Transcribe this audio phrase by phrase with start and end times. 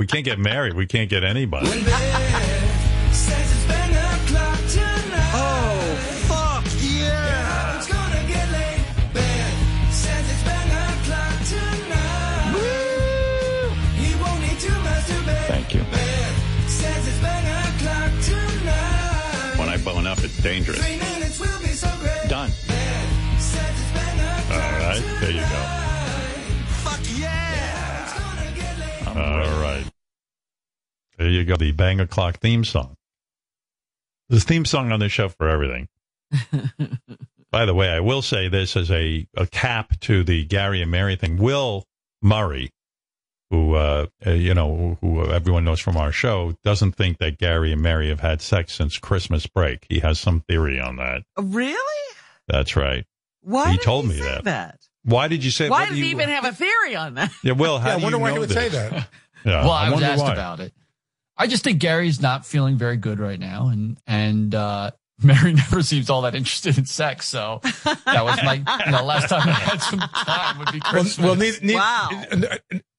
[0.00, 0.72] we can't get married.
[0.72, 1.66] We can't get anybody.
[5.32, 5.94] Oh,
[6.26, 7.82] fuck yeah!
[15.46, 15.80] Thank you.
[19.58, 20.78] When I bone up, it's dangerous.
[22.28, 22.50] Done.
[24.50, 25.79] All right, there you go.
[31.20, 31.54] There you go.
[31.56, 32.96] The Bang O'Clock theme song.
[34.30, 35.88] The theme song on this show for everything.
[37.50, 40.90] By the way, I will say this as a, a cap to the Gary and
[40.90, 41.36] Mary thing.
[41.36, 41.84] Will
[42.22, 42.70] Murray,
[43.50, 47.70] who, uh, uh, you know, who everyone knows from our show, doesn't think that Gary
[47.72, 49.84] and Mary have had sex since Christmas break.
[49.90, 51.22] He has some theory on that.
[51.36, 52.14] Really?
[52.48, 53.04] That's right.
[53.42, 54.44] Why He did told he me say that.
[54.44, 54.80] that?
[55.02, 55.70] Why did you say that?
[55.70, 57.30] Why what did do he you- even have a theory on that?
[57.44, 58.56] Yeah, Will, how Yeah, I wonder you why he would this?
[58.56, 59.08] say that.
[59.42, 60.34] Yeah, well, I, was asked why.
[60.34, 60.74] about it.
[61.40, 64.90] I just think Gary's not feeling very good right now, and and uh,
[65.22, 67.26] Mary never seems all that interested in sex.
[67.26, 68.54] So that was my
[68.86, 71.18] you know last time I had some time would be Well, Christmas.
[71.18, 72.22] well neither, neither, Wow.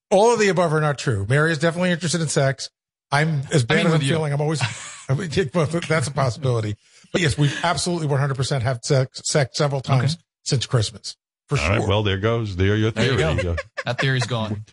[0.09, 1.25] all of the above are not true.
[1.29, 2.69] Mary is definitely interested in sex.
[3.11, 4.09] I'm as bad mean, as I'm you.
[4.09, 4.31] feeling.
[4.33, 4.61] I'm always,
[5.09, 6.75] I mean, well, that's a possibility.
[7.11, 11.17] But yes, we've absolutely 100% had sex, sex several times since Christmas.
[11.49, 11.79] For All sure.
[11.79, 12.55] right, well, there goes.
[12.55, 13.43] There your There you theory.
[13.43, 13.55] go.
[13.85, 14.63] that theory's gone.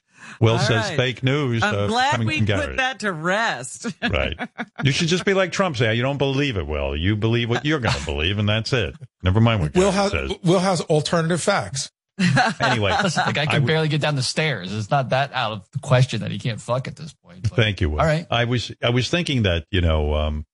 [0.40, 0.96] Will All says right.
[0.96, 1.62] fake news.
[1.62, 3.86] I'm uh, glad we from put that to rest.
[4.02, 4.36] Right.
[4.82, 5.76] You should just be like Trump.
[5.76, 6.66] Say you don't believe it.
[6.66, 8.94] Will you believe what you're going to believe, and that's it.
[9.22, 10.32] Never mind what Will Gary has, says.
[10.44, 11.90] Will has alternative facts.
[12.60, 14.74] Anyway, Listen, the I can would- barely get down the stairs.
[14.74, 17.42] It's not that out of the question that he can't fuck at this point.
[17.42, 17.90] But- Thank you.
[17.90, 18.00] Will.
[18.00, 18.26] All right.
[18.30, 20.44] I was I was thinking that you know, um,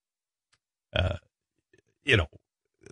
[0.94, 1.16] uh,
[2.04, 2.26] you know,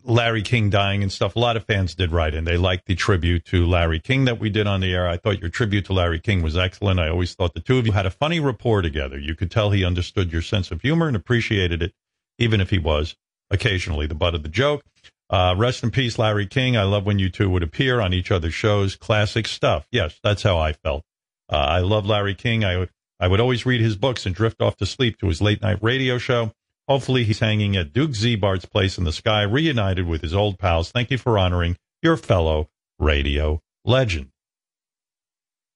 [0.05, 1.37] Larry King dying and stuff.
[1.37, 2.45] A lot of fans did write in.
[2.45, 5.09] They liked the tribute to Larry King that we did on the air.
[5.09, 7.01] I thought your tribute to Larry King was excellent.
[7.01, 9.19] I always thought the two of you had a funny rapport together.
[9.19, 11.93] You could tell he understood your sense of humor and appreciated it,
[12.39, 13.17] even if he was
[13.51, 14.83] occasionally the butt of the joke.
[15.31, 16.77] Uh, rest in peace, Larry King.
[16.77, 18.97] I love when you two would appear on each other's shows.
[18.97, 19.87] Classic stuff.
[19.91, 21.05] Yes, that's how I felt.
[21.51, 22.65] Uh, I love Larry King.
[22.65, 25.63] I I would always read his books and drift off to sleep to his late
[25.63, 26.53] night radio show.
[26.89, 30.91] Hopefully, he's hanging at Duke Zeibert's place in the sky, reunited with his old pals.
[30.91, 34.31] Thank you for honoring your fellow radio legend.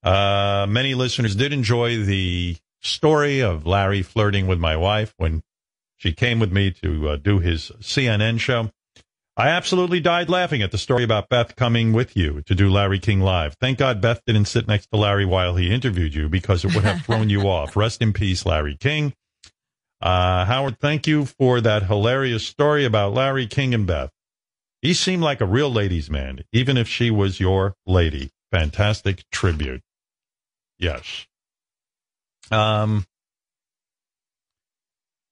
[0.03, 5.43] Uh, many listeners did enjoy the story of Larry flirting with my wife when
[5.97, 8.71] she came with me to uh, do his CNN show.
[9.39, 12.99] I absolutely died laughing at the story about Beth coming with you to do Larry
[12.99, 13.55] King Live.
[13.61, 16.85] Thank God Beth didn't sit next to Larry while he interviewed you because it would
[16.85, 17.77] have thrown you off.
[17.77, 19.13] Rest in peace, Larry King.
[20.01, 24.11] Uh, Howard, thank you for that hilarious story about Larry King and Beth.
[24.83, 28.31] He seemed like a real ladies' man, even if she was your lady.
[28.53, 29.83] Fantastic tribute.
[30.79, 31.27] Yes.
[32.51, 33.07] Um,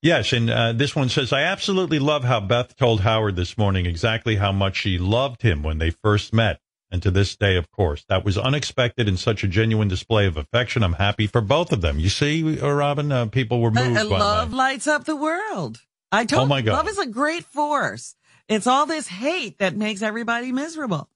[0.02, 3.86] yes, and uh, this one says, I absolutely love how Beth told Howard this morning
[3.86, 6.60] exactly how much she loved him when they first met.
[6.94, 10.36] And to this day, of course, that was unexpected and such a genuine display of
[10.36, 10.84] affection.
[10.84, 11.98] I'm happy for both of them.
[11.98, 15.16] You see, uh, Robin, uh, people were moved Uh, by love my- lights up the
[15.16, 15.80] world.
[16.12, 16.74] I told Oh, my God.
[16.74, 18.14] love is a great force.
[18.48, 21.08] It's all this hate that makes everybody miserable.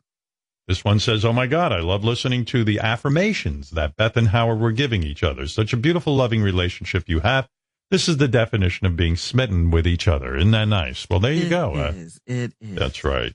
[0.66, 4.28] This one says, Oh my God, I love listening to the affirmations that Beth and
[4.30, 5.46] Howard were giving each other.
[5.46, 7.48] Such a beautiful, loving relationship you have.
[7.92, 10.34] This is the definition of being smitten with each other.
[10.36, 11.06] Isn't that nice?
[11.08, 11.74] Well, there you It go.
[11.76, 12.20] Uh, is.
[12.26, 12.74] It is.
[12.76, 13.32] that's right.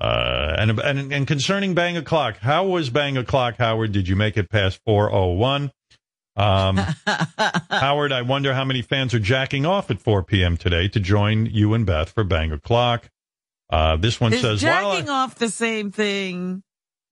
[0.00, 3.92] Uh, and, and, and concerning Bang O'Clock, how was Bang O'Clock, Howard?
[3.92, 5.70] Did you make it past 401?
[6.36, 6.76] Um,
[7.70, 10.56] Howard, I wonder how many fans are jacking off at 4 p.m.
[10.56, 13.08] today to join you and Beth for Bang O'Clock.
[13.70, 16.62] Uh, this one is says, jacking off the same thing?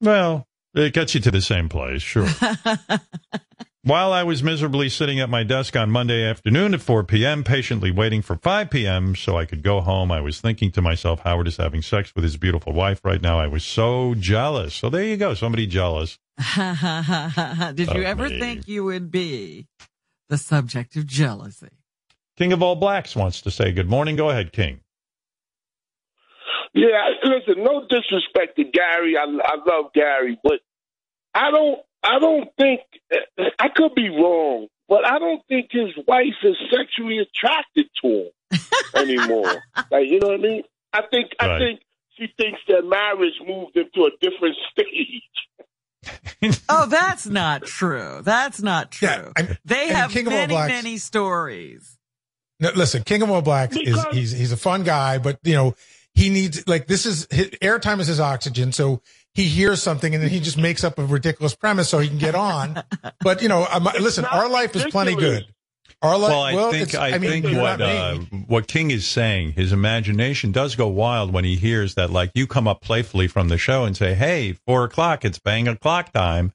[0.00, 2.28] well, it gets you to the same place, sure.
[3.84, 7.90] While I was miserably sitting at my desk on Monday afternoon at 4 p.m., patiently
[7.90, 9.16] waiting for 5 p.m.
[9.16, 12.22] so I could go home, I was thinking to myself, Howard is having sex with
[12.22, 13.40] his beautiful wife right now.
[13.40, 14.72] I was so jealous.
[14.72, 16.20] So there you go, somebody jealous.
[16.54, 18.38] Did you ever me.
[18.38, 19.66] think you would be
[20.28, 21.70] the subject of jealousy?
[22.36, 24.14] King of all blacks wants to say good morning.
[24.14, 24.78] Go ahead, King.
[26.72, 29.16] Yeah, listen, no disrespect to Gary.
[29.16, 30.60] I, I love Gary, but
[31.34, 31.80] I don't.
[32.02, 32.80] I don't think
[33.58, 38.08] I could be wrong, but I don't think his wife is sexually attracted to
[38.50, 38.60] him
[38.94, 39.62] anymore.
[39.90, 40.62] like you know what I mean?
[40.92, 41.80] I think I think
[42.18, 45.22] she thinks that marriage moved him to a different stage.
[46.68, 48.20] Oh, that's not true.
[48.24, 49.06] That's not true.
[49.08, 51.96] Yeah, I'm- they have King of All many, Blacks- many stories.
[52.58, 55.76] No, listen, King of All Blacks is he's he's a fun guy, but you know
[56.14, 58.72] he needs like this is his, airtime is his oxygen.
[58.72, 59.02] So
[59.34, 62.18] he hears something and then he just makes up a ridiculous premise so he can
[62.18, 62.82] get on.
[63.20, 65.46] but you know, um, listen, our life is plenty good.
[66.02, 66.54] Our life.
[66.54, 68.16] Well, I think it's- I, mean, think what uh,
[68.48, 72.10] what King is saying, his imagination does go wild when he hears that.
[72.10, 75.68] Like you come up playfully from the show and say, "Hey, four o'clock, it's bang
[75.68, 76.52] o'clock time."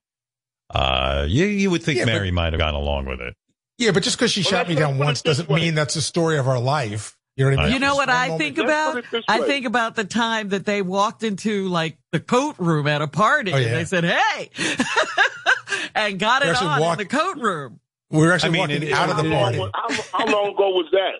[0.70, 3.36] Uh, you you would think Yeah, but- Mary might have gone along with it.
[3.78, 5.62] yeah, but just because she Well, shot me down once doesn't way.
[5.62, 7.17] mean that's the story of our life.
[7.38, 7.74] You know what I mean?
[7.74, 8.96] You know what I think about?
[8.96, 12.56] put it this I think about the time that they walked into like the coat
[12.58, 14.50] room at a party Oh, and they said, "Hey,"
[15.96, 17.80] and got They it actually on walked- in the coat room.
[18.10, 19.58] We were actually I mean, walking it- out of the it- How party.
[19.60, 21.12] long, how, how long ago was that?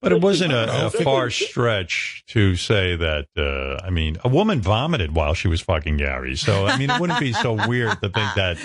[0.00, 3.26] But it wasn't I a, don't a far stretch to say that.
[3.36, 6.36] Uh, I mean, a woman vomited while she was fucking Gary.
[6.36, 8.58] So I mean, it wouldn't be so weird to think that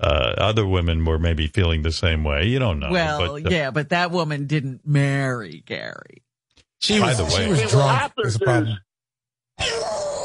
[0.00, 2.46] uh, other women were maybe feeling the same way.
[2.46, 2.90] You don't know.
[2.90, 6.22] well, but, uh, yeah, but that woman didn't marry Gary.
[6.80, 7.98] She By was, the way- she was See, what drunk.
[8.00, 8.78] happens Is a problem.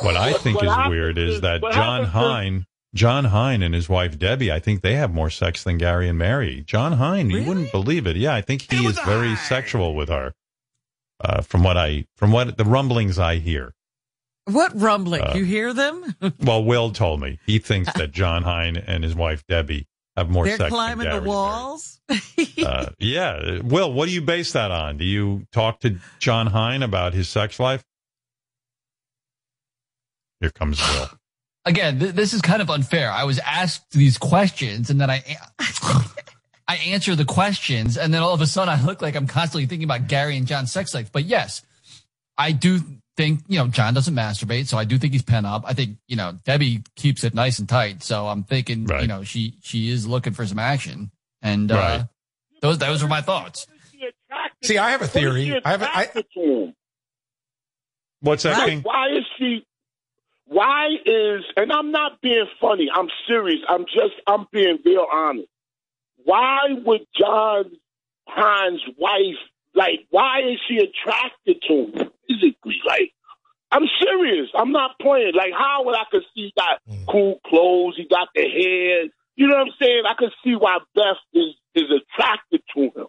[0.04, 3.74] What I What- think what is weird is is- that Jon Hein, Jon Hein and
[3.74, 6.62] his wife Debbie, I think they have more sex than Gary and Mary.
[6.68, 8.16] Jon Hein, you wouldn't believe it.
[8.18, 10.34] Yeah, I think he is very sexual with her.
[11.20, 13.74] Uh, from what I, from what the rumblings I hear.
[14.46, 15.22] What rumbling?
[15.22, 16.16] Uh, you hear them?
[16.40, 19.88] Well, Will told me he thinks that Jon Hein and his wife Debbie
[20.18, 20.70] have more They're sex.
[20.70, 22.00] climbing than Gary the walls.
[22.66, 24.98] Uh, yeah, Will, what do you base that on?
[24.98, 27.84] Do you talk to Jon Hein about his sex life?
[30.40, 31.10] Here comes Will.
[31.66, 33.10] Again, th- this is kind of unfair.
[33.12, 35.24] I was asked these questions and then I,
[36.68, 39.66] I answer the questions and then all of a sudden I look like I'm constantly
[39.66, 41.12] thinking about Gary and John's sex life.
[41.12, 41.62] But yes,
[42.38, 42.82] I do
[43.18, 44.68] think, you know, John doesn't masturbate.
[44.68, 45.64] So I do think he's pent up.
[45.66, 48.04] I think, you know, Debbie keeps it nice and tight.
[48.04, 49.02] So I'm thinking, Right.
[49.02, 51.12] you know, she, she is looking for some action.
[51.42, 52.00] And, Right.
[52.02, 52.04] uh,
[52.62, 53.68] those, those were my thoughts.
[53.68, 55.62] What is she attracted- See, I have a theory.
[55.64, 56.74] I have a- I- attracted?
[58.22, 58.58] What's that?
[58.58, 58.82] Like, King?
[58.82, 59.66] why is she?
[60.46, 61.44] Why is?
[61.58, 62.88] And I'm not being funny.
[62.94, 63.60] I'm serious.
[63.68, 64.14] I'm just.
[64.28, 65.48] I'm being real honest.
[66.24, 67.66] Why would Jon
[68.28, 69.36] Hein's wife
[69.76, 70.06] like?
[70.10, 72.80] Why is she attracted to him physically?
[72.86, 73.12] Like,
[73.72, 74.50] I'm serious.
[74.56, 75.34] I'm not playing.
[75.36, 77.06] Like, how would I could see he got mm.
[77.10, 77.96] cool clothes?
[77.98, 79.04] He got the hair.
[79.36, 80.04] You know what I'm saying?
[80.08, 83.08] I could see why Beth is is attracted to him,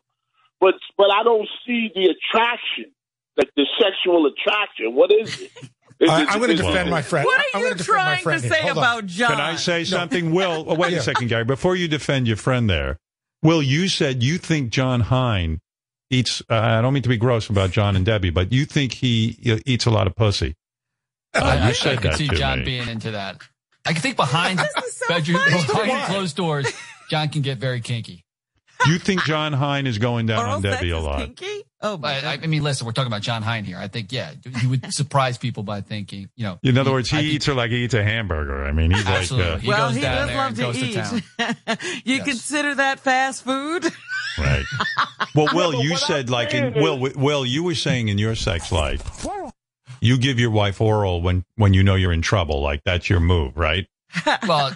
[0.61, 2.93] but but I don't see the attraction,
[3.37, 4.95] like the sexual attraction.
[4.95, 5.51] What is it?
[6.01, 7.25] Is I, it- I'm going to defend my friend.
[7.25, 8.53] What are you gonna defend my trying to friend here.
[8.53, 9.31] say about John?
[9.31, 10.33] Can I say something?
[10.33, 10.99] Will, oh, wait Yeah.
[10.99, 11.45] a second, Gary.
[11.45, 12.99] Before you defend your friend there,
[13.45, 15.61] Will, you said you think Jon Hein
[16.11, 18.93] eats, uh, I don't mean to be gross about John and Debbie, but you think
[18.93, 20.55] he uh, eats a lot of pussy.
[21.35, 22.65] I, you I, I could that see John me.
[22.65, 23.39] being into that.
[23.87, 26.73] I can think behind so bedroom, behind closed doors,
[27.11, 28.25] John can get very kinky.
[28.87, 31.19] You think Jon Hein is going down Oral on Debbie a lot?
[31.21, 31.63] kinky?
[31.81, 33.79] Oh my I, I mean, listen, we're talking about Jon Hein here.
[33.79, 36.59] I think, yeah, he would surprise people by thinking, you know.
[36.63, 38.65] In other words, he I eats her like he eats a hamburger.
[38.65, 39.51] I mean, he's Absolutely.
[39.53, 42.03] like, He well, goes he down does there love and to goes to eat.
[42.07, 42.25] you Yes.
[42.27, 43.85] consider that fast food?
[44.39, 44.65] right.
[45.35, 49.27] Well, Will, you said like, in, Will, Will, you were saying in your sex life,
[50.01, 52.61] you give your wife oral when, when you know you're in trouble.
[52.61, 53.87] Like that's your move, right?
[54.47, 54.75] well,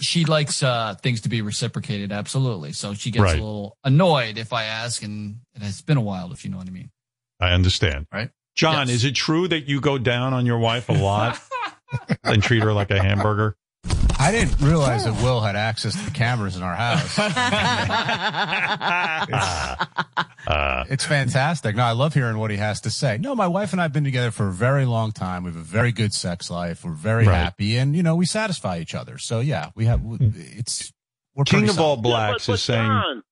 [0.00, 2.72] she likes uh, things to be reciprocated, absolutely.
[2.72, 3.32] So she gets Right.
[3.38, 6.56] a little annoyed if I ask, and it has been a while, if you know
[6.58, 6.90] what I mean.
[7.40, 8.06] I understand.
[8.12, 8.30] Right.
[8.56, 8.96] John, Yes.
[8.96, 11.38] is it true that you go down on your wife a lot
[12.24, 13.56] and treat her like a hamburger?
[14.20, 17.18] I didn't realize that Will had access to the cameras in our house.
[20.46, 21.76] Uh, It's fantastic.
[21.76, 23.18] No, I love hearing what he has to say.
[23.18, 25.44] No, my wife and I have been together for a very long time.
[25.44, 26.82] We have a very good sex life.
[26.84, 27.34] We're very Right.
[27.36, 29.18] happy, and you know we satisfy each other.
[29.18, 30.00] So yeah, we have.
[30.18, 30.92] It's
[31.34, 33.22] we're King of all blacks Yeah, but- is but saying, John,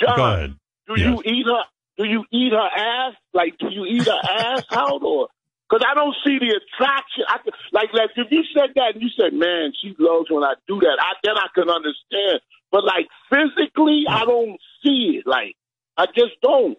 [0.00, 0.54] John, go ahead.
[0.88, 1.06] Do Yes.
[1.06, 1.62] you eat her?
[1.98, 3.14] Do you eat her ass?
[3.34, 5.28] Like, do you eat her ass out or?
[5.68, 7.24] Because I don't see the attraction.
[7.28, 10.44] I could- like, like if you said that and you said, "Man, she loves when
[10.44, 12.40] I do that," I, then I can understand.
[12.70, 15.26] But like physically, I don't see it.
[15.26, 15.56] Like,
[15.96, 16.78] I just don't.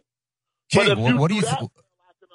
[0.71, 1.69] King, what, what do you do th-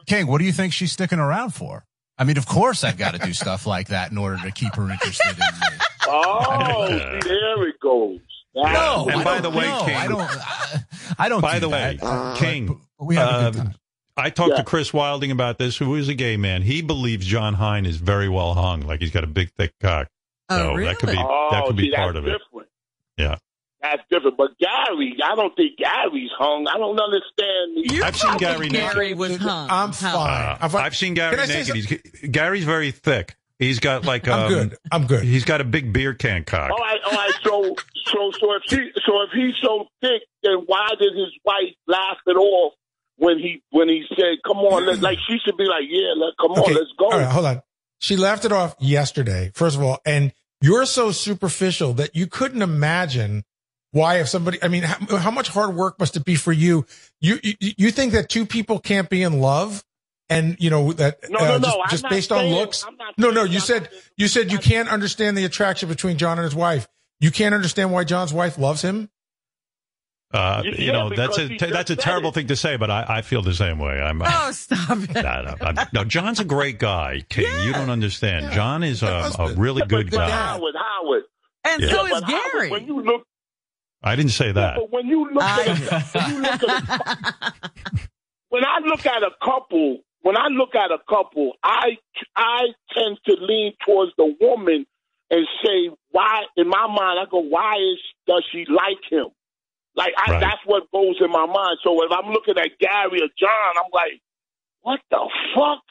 [0.06, 0.26] King?
[0.26, 1.84] What do you think she's sticking around for?
[2.18, 4.74] I mean, of course I've got to do stuff like that in order to keep
[4.74, 5.76] her interested in me.
[6.06, 8.20] Oh, see, there it goes.
[8.54, 10.20] That's No, And I by don't- the way, no, King- I don't.
[10.20, 10.82] I,
[11.18, 11.40] I don't.
[11.40, 12.36] By do the way, that.
[12.38, 13.74] King, But- but we have a good uh, time.
[14.16, 14.56] I talked Yeah.
[14.58, 16.62] to Chris Wilding about this, who is a gay man.
[16.62, 20.08] He believes Jon Hein is very well hung, like he's got a big, thick cock.
[20.48, 20.84] Oh, So really?
[20.92, 22.40] that could be that could be see, part that's of it.
[23.16, 23.36] Yeah.
[23.80, 24.36] That's different.
[24.36, 26.66] But Gary, I don't think Gary's hung.
[26.68, 27.76] I don't understand.
[27.88, 28.92] The, You I've seen thought Gary naked.
[28.94, 29.68] Gary was hung.
[29.70, 30.14] I'm fine.
[30.14, 30.84] Uh, I'm fine.
[30.84, 32.00] I've seen Gary Can I say naked.
[32.20, 33.36] He's, Gary's very thick.
[33.58, 34.76] He's got like um, I'm good.
[34.92, 35.24] I'm good.
[35.24, 36.70] He's got a big beer can cock.
[36.70, 37.32] all right, all right.
[37.42, 41.74] So, so, so if he, so if he's so thick, then why did his wife
[41.88, 42.74] laugh it off
[43.22, 46.34] when he, when he said, "Come on, let, like she should be like, yeah, let,
[46.40, 47.62] come on, let's go." All right, hold on.
[48.00, 52.62] She laughed it off yesterday, first of all, and you're so superficial that you couldn't
[52.62, 53.44] imagine
[53.92, 56.84] why if somebody, I mean, how, how much hard work must it be for you?
[57.20, 59.84] You, you, you think that two people can't be in love?
[60.28, 62.86] And you know that No, no, uh, no, just, I'm just based on looks.
[63.18, 63.44] No, no.
[63.44, 66.88] You said you said you can't understand the attraction between John and his wife.
[67.20, 69.10] You can't understand why John's wife loves him.
[70.32, 72.34] Uh, Yeah, you know, that's because a that's a terrible it.
[72.34, 74.00] thing to say, but I, I feel the same way.
[74.00, 74.22] I'm.
[74.22, 75.14] Uh, Oh, stop it.
[75.14, 77.46] no, no, no, John's a great guy, King.
[77.66, 78.46] You don't understand.
[78.46, 78.54] Yeah.
[78.54, 80.30] John is a, a really good But guy.
[80.30, 81.22] Howard, Howard.
[81.64, 81.90] And Yeah.
[81.90, 82.70] so Yeah, is but Howard, Gary.
[82.70, 83.26] when you look,
[84.02, 84.76] I didn't say that.
[84.76, 87.52] but when you look I- at a, when you look at a,
[88.48, 91.98] when I look at a couple, when I look at a couple, I
[92.36, 92.62] I
[92.94, 94.86] tend to lean towards the woman
[95.30, 96.42] and say why.
[96.56, 99.26] In my mind, I go, why is does she like him?
[99.94, 100.40] Like I, Right.
[100.40, 101.78] that's what goes in my mind.
[101.84, 104.20] So if I'm looking at Gary or John, I'm like,
[104.80, 105.82] what the fuck?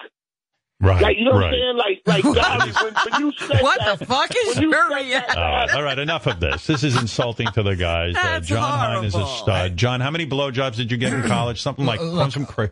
[0.83, 0.99] Right.
[0.99, 1.77] Like you know what I'm saying?
[1.77, 4.89] Like like Gary, when, when you said what that, the fuck is when you your
[4.89, 6.65] that- All right, all right, enough of this.
[6.65, 8.15] This is insulting to the guys.
[8.15, 9.77] Uh, That's Jon Hein is a stud.
[9.77, 11.61] John, how many blowjobs did you get in college?
[11.61, 12.71] Something like Look, some cra-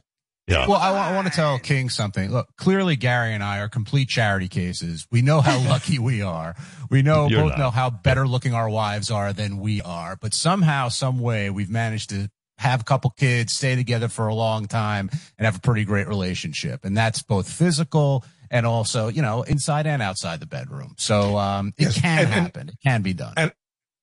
[0.50, 0.68] Yeah.
[0.68, 2.32] Well, I, I want to tell King something.
[2.32, 5.06] Look, clearly Gary and I are complete charity cases.
[5.12, 6.56] We know how lucky we are.
[6.89, 7.60] We know You're both not.
[7.60, 10.18] know how better looking our wives are than we are.
[10.20, 14.36] But somehow, some way, we've managed to have a couple kids, stay together for a
[14.36, 16.84] long time, and have a pretty great relationship.
[16.84, 20.96] And that's both physical and also, you know, inside and outside the bedroom.
[20.98, 22.01] So um, it Yes.
[22.01, 22.70] can And- and- happen.
[22.70, 23.34] It can be done.
[23.38, 23.51] and-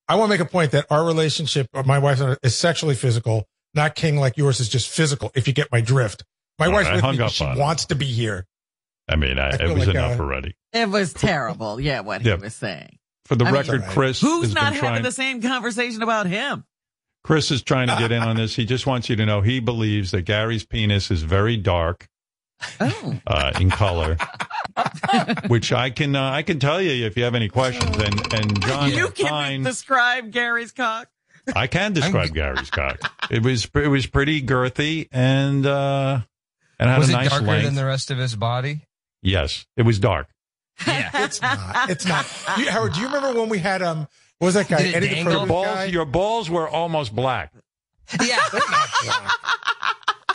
[0.08, 2.94] I want to make a point that our relationship, my wife and I, is sexually
[2.94, 5.32] physical, not king like yours is just physical.
[5.34, 6.22] If you get my drift,
[6.58, 7.22] my All wife's right, I hung me.
[7.24, 7.60] up She on it.
[7.60, 8.46] wants to be here.
[9.08, 10.56] I mean, I, I it was like, enough uh, already.
[10.72, 11.80] It was terrible.
[11.80, 12.36] Yeah, what he Yeah.
[12.36, 12.98] was saying.
[13.26, 15.02] For the I mean- record, Chris Who's has not been having trying.
[15.02, 16.64] the same conversation about him?
[17.24, 18.54] Chris is trying to get in on this.
[18.54, 22.06] He just wants you to know he believes that Gary's penis is very dark
[22.80, 24.16] Oh, uh, in color,
[25.48, 27.96] which I can uh, I can tell you if you have any questions.
[27.98, 31.08] And and John you can Hine, describe Gary's cock.
[31.54, 32.98] I can describe Gary's cock.
[33.30, 36.20] It was it was pretty girthy and uh
[36.78, 37.64] and had Was a it nice darker length.
[37.64, 38.82] than the rest of his body?
[39.22, 40.28] yes, it was dark.
[40.86, 41.90] Yeah, It's not.
[41.90, 42.26] It's not.
[42.58, 44.06] You, Howard, do you remember when we had um?
[44.38, 44.78] What was that guy?
[44.78, 45.32] Did it Eddie the dangle?
[45.32, 45.84] Produce Balls, guy?
[45.86, 47.52] your balls were almost black.
[48.22, 48.36] Yeah.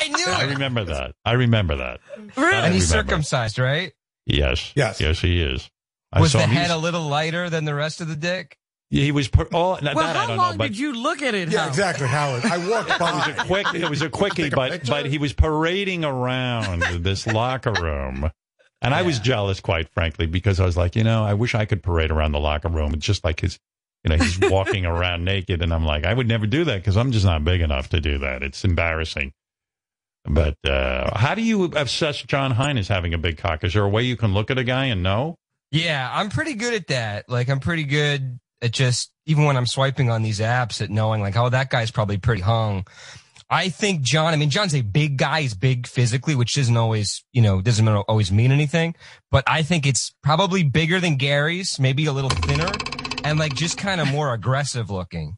[0.03, 1.13] I knew I remember that.
[1.23, 1.99] I remember that.
[2.35, 2.53] Really?
[2.55, 3.11] I And he's remember.
[3.11, 3.93] circumcised, right?
[4.25, 4.73] Yes.
[4.75, 4.99] Yes.
[4.99, 5.69] Yes, he is.
[6.11, 6.49] I Was saw the him.
[6.51, 8.57] He head a little lighter than the rest of the dick?
[8.91, 10.91] He was per- oh now well, that I how don't long know, but did you
[10.91, 11.47] look at it?
[11.49, 11.69] yeah, Howard?
[11.69, 12.43] exactly, Howard.
[12.45, 13.13] I walked by.
[13.13, 13.67] was a quick.
[13.73, 18.29] It was a quickie, a but but he was parading around this locker room,
[18.81, 21.63] and I was jealous, quite frankly, because I was like, you know, I wish I
[21.63, 22.93] could parade around the locker room.
[22.93, 23.57] It's just like his,
[24.03, 26.97] you know, he's walking around naked, and I'm like, I would never do that because
[26.97, 28.43] I'm just not big enough to do that.
[28.43, 29.31] It's embarrassing.
[30.25, 33.63] But uh, how do you assess Jon Hein as having a big cock?
[33.63, 35.37] Is there a way you can look at a guy and know?
[35.71, 37.29] Yeah, I'm pretty good at that.
[37.29, 41.21] Like, I'm pretty good at just, even when I'm swiping on these apps, at knowing,
[41.21, 42.85] like, oh, that guy's probably pretty hung.
[43.49, 45.41] I think John, I mean, John's a big guy.
[45.41, 48.95] He's big physically, which doesn't always, you know, doesn't always mean anything.
[49.29, 52.71] But I think it's probably bigger than Gary's, maybe a little thinner,
[53.25, 55.35] and like just kind of more aggressive looking.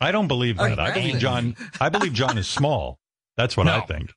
[0.00, 0.78] I don't believe that.
[0.78, 1.18] I believe.
[1.18, 1.56] John.
[1.80, 2.98] I believe John is small.
[3.36, 4.12] That's what I think.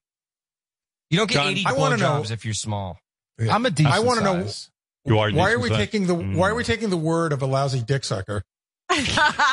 [1.10, 2.98] You don't get John, 80 I wanna know- if you're small.
[3.40, 4.70] I'm a decent I want to know size.
[5.06, 5.32] You are.
[5.32, 6.36] why are we taking the Mm.
[6.36, 8.44] why are we taking the word of a lousy dick sucker?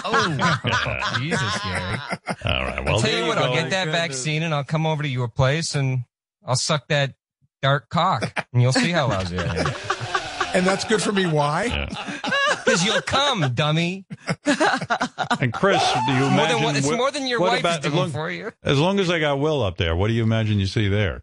[0.04, 1.98] Oh, Jesus, Gary.
[2.44, 2.84] All right.
[2.84, 3.44] Well, I'll tell you what, go.
[3.44, 4.00] I'll get that Goodness.
[4.00, 6.00] vaccine and I'll come over to your place and
[6.46, 7.14] I'll suck that
[7.62, 9.66] dark cock and you'll see how lousy I am.
[10.54, 11.26] And that's good for me.
[11.26, 11.64] Why?
[11.64, 11.88] Yeah.
[12.64, 14.06] Because you'll come, dummy.
[14.46, 16.62] And Chris, do you More imagine?
[16.64, 18.50] than it's what- more than your wife about- is as doing long, for you.
[18.64, 21.22] as long as I got Will up there, what do you imagine you see there?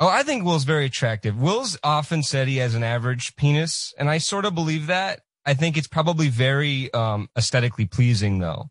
[0.00, 1.36] Oh, I think Will's very attractive.
[1.40, 5.20] Will's often said he has an average penis, and I sort of believe that.
[5.46, 8.66] I think it's probably very um, aesthetically pleasing, though.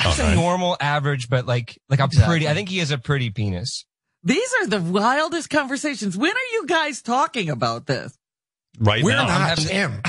[0.00, 0.32] It's Okay.
[0.32, 2.28] a normal average, but like like a Exactly.
[2.32, 2.48] pretty.
[2.48, 3.84] I think he has a pretty penis.
[4.24, 6.16] These are the wildest conversations.
[6.16, 8.16] When are you guys talking about this?
[8.80, 10.00] Right We're now, not having- him.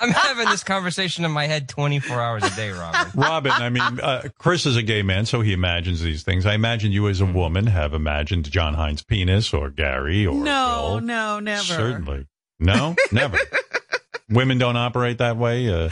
[0.00, 3.12] I'm having this conversation in my head 24 hours a day, Robin.
[3.20, 3.52] Robin.
[3.52, 6.46] I mean, uh, Chris is a gay man, so he imagines these things.
[6.46, 10.94] I imagine you, as a woman, have imagined Jon Hein's penis or Gary or no,
[10.94, 11.00] Will.
[11.00, 11.62] no, never.
[11.62, 12.26] Certainly,
[12.58, 13.38] no, never.
[14.30, 15.68] Women don't operate that way.
[15.68, 15.88] Uh,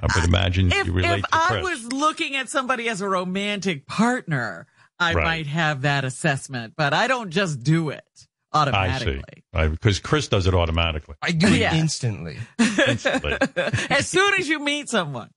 [0.00, 1.42] I would imagine If, you relate to that.
[1.42, 4.66] if to I was looking at somebody as a romantic partner,
[5.00, 5.24] I Right.
[5.24, 9.20] might have that assessment, but I don't just do it I see,
[9.52, 11.14] because Chris does it automatically.
[11.22, 11.74] I do it Yeah.
[11.76, 12.38] instantly.
[12.58, 13.36] Instantly.
[13.90, 15.30] as soon as you meet someone.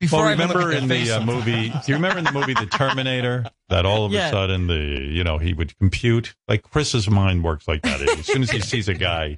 [0.00, 1.68] Before well, I remember in the uh, movie?
[1.70, 4.28] Do you remember in the movie The Terminator that all of Yeah.
[4.28, 8.02] a sudden the you know he would compute like Chris's mind works like that.
[8.02, 9.36] As soon as he sees a guy,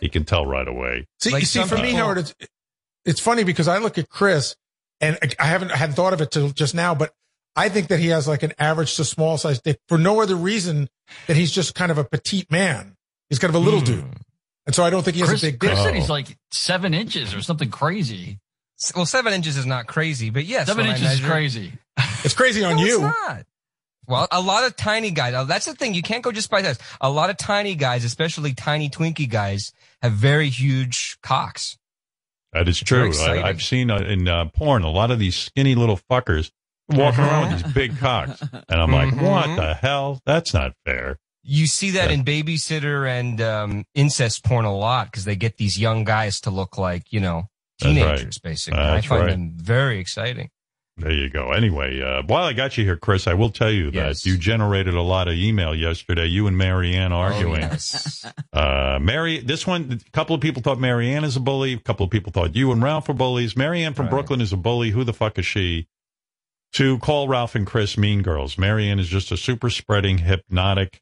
[0.00, 1.06] he can tell right away.
[1.20, 2.34] See, Like you see, for me, Howard, it's
[3.04, 4.56] it's funny because I look at Chris
[5.00, 7.12] And I haven't hadn't thought of it till just now, but
[7.56, 10.36] I think that he has like an average to small size dick for no other
[10.36, 10.88] reason
[11.26, 12.96] that he's just kind of a petite man.
[13.30, 14.04] He's kind of a little dude.
[14.66, 16.92] And so I don't think he has Chris, a big Chris said he's like seven
[16.92, 18.38] inches or something crazy.
[18.94, 21.72] Well, seven inches is not crazy, but yes, Seven inches is crazy.
[22.24, 22.94] It's crazy on No, you.
[22.96, 23.46] It's not.
[24.08, 25.34] Well, a lot of tiny guys.
[25.34, 25.94] uh, That's the thing.
[25.94, 26.78] You can't go just by that.
[27.00, 29.72] A lot of tiny guys, especially tiny Twinkie guys,
[30.02, 31.78] have very huge cocks.
[32.52, 33.22] That is very true.
[33.24, 36.50] I, I've seen uh, in uh, porn a lot of these skinny little fuckers
[36.88, 37.22] walking Uh-huh.
[37.22, 39.22] around with these big cocks, and I'm like, Mhm.
[39.22, 40.20] what the hell?
[40.26, 41.18] That's not fair.
[41.42, 42.14] You see that Yeah.
[42.16, 46.50] in babysitter and um, incest porn a lot because they get these young guys to
[46.50, 47.48] look like you know
[47.80, 48.02] That's right.
[48.02, 48.80] teenagers, basically.
[48.80, 49.30] I find right.
[49.30, 50.50] them very exciting.
[50.98, 51.52] There you go.
[51.52, 54.22] Anyway, uh, while I got you here, Chris, I will tell you Yes.
[54.22, 56.24] that you generated a lot of email yesterday.
[56.24, 57.64] You and Marianne arguing.
[57.64, 58.24] Oh, yes.
[58.52, 61.74] Uh, Mary, this one, a couple of people thought Marianne is a bully.
[61.74, 63.54] A couple of people thought you and Ralph were bullies.
[63.54, 64.12] Marianne from Right.
[64.12, 64.90] Brooklyn is a bully.
[64.92, 65.86] Who the fuck is she?
[66.74, 68.58] To call Ralph and Chris mean girls.
[68.58, 71.00] Marianne is just a super spreading, hypnotic,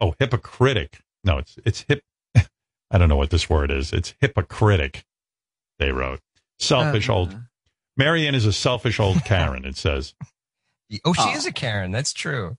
[0.00, 1.00] oh, hypocritic.
[1.24, 2.02] No, it's, it's hip.
[2.36, 3.92] I don't know what this word is.
[3.92, 5.04] It's hypocritic.
[5.78, 6.20] They wrote
[6.58, 7.18] selfish Uh-huh.
[7.18, 7.36] old.
[7.96, 9.64] Marianne is a selfish old Karen.
[9.64, 10.14] It says.
[11.04, 11.34] oh, she Oh.
[11.34, 11.90] is a Karen.
[11.90, 12.56] That's true.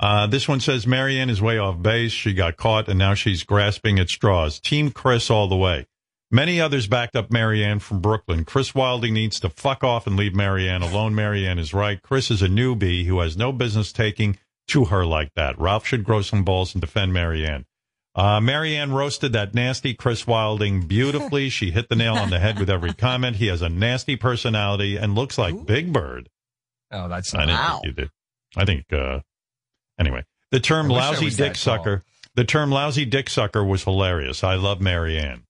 [0.00, 2.10] Uh, this one says Marianne is way off base.
[2.12, 4.58] She got caught and now she's grasping at straws.
[4.58, 5.86] Team Chris all the way.
[6.34, 8.46] Many others backed up Marianne from Brooklyn.
[8.46, 11.14] Chris Wilding needs to fuck off and leave Marianne alone.
[11.14, 12.00] Marianne is right.
[12.00, 15.58] Chris is a newbie who has no business taking to her like that.
[15.58, 17.66] Ralph should grow some balls and defend Marianne.
[18.14, 21.50] Uh, Marianne roasted that nasty Chris Wilding beautifully.
[21.50, 23.36] she hit the nail on the head with every comment.
[23.36, 26.30] He has a nasty personality and looks like Big Bird.
[26.90, 27.80] Oh, that's I Wow.
[27.82, 28.10] think you did.
[28.56, 29.20] I think, uh,
[29.98, 33.84] anyway, the term I wish I lousy dick sucker, the term lousy dick sucker was
[33.84, 34.42] hilarious.
[34.44, 35.44] I love Marianne.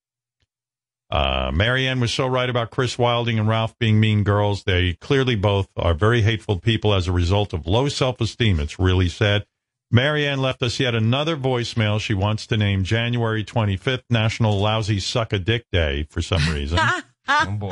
[1.12, 4.64] Uh, Marianne was so right about Chris Wilding and Ralph being mean girls.
[4.64, 8.58] They clearly both are very hateful people as a result of low self-esteem.
[8.58, 9.44] It's really sad.
[9.90, 12.00] Marianne left us yet another voicemail.
[12.00, 16.78] She wants to name January 25th National Lousy Suck a Dick Day for some reason.
[17.28, 17.70] Oh boy.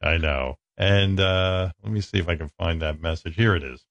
[0.00, 0.54] I know.
[0.78, 3.34] And, uh, let me see if I can find that message.
[3.34, 3.84] Here it is.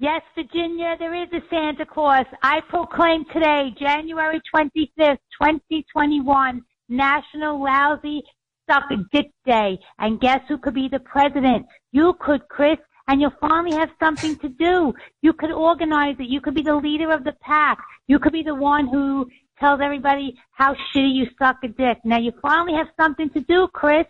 [0.00, 2.26] Yes, Virginia, there is a Santa Claus.
[2.42, 8.22] I proclaim today, January 25th, 2021, National Lousy
[8.68, 9.78] Suck a Dick Day.
[9.98, 11.66] And guess who could be the president?
[11.92, 14.92] You could, Chris, and you'll finally have something to do.
[15.22, 16.28] You could organize it.
[16.28, 17.78] You could be the leader of the pack.
[18.06, 21.98] You could be the one who tells everybody how shitty you suck a dick.
[22.04, 24.06] Now you finally have something to do, Chris.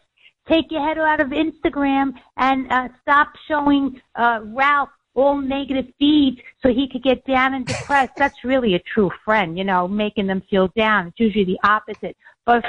[0.48, 6.38] Take your head out of Instagram and uh, stop showing uh, Ralph all negative feeds
[6.62, 8.12] so he could get down and depressed.
[8.16, 11.08] That's really a true friend, you know, making them feel down.
[11.08, 12.16] It's usually the opposite.
[12.46, 12.64] But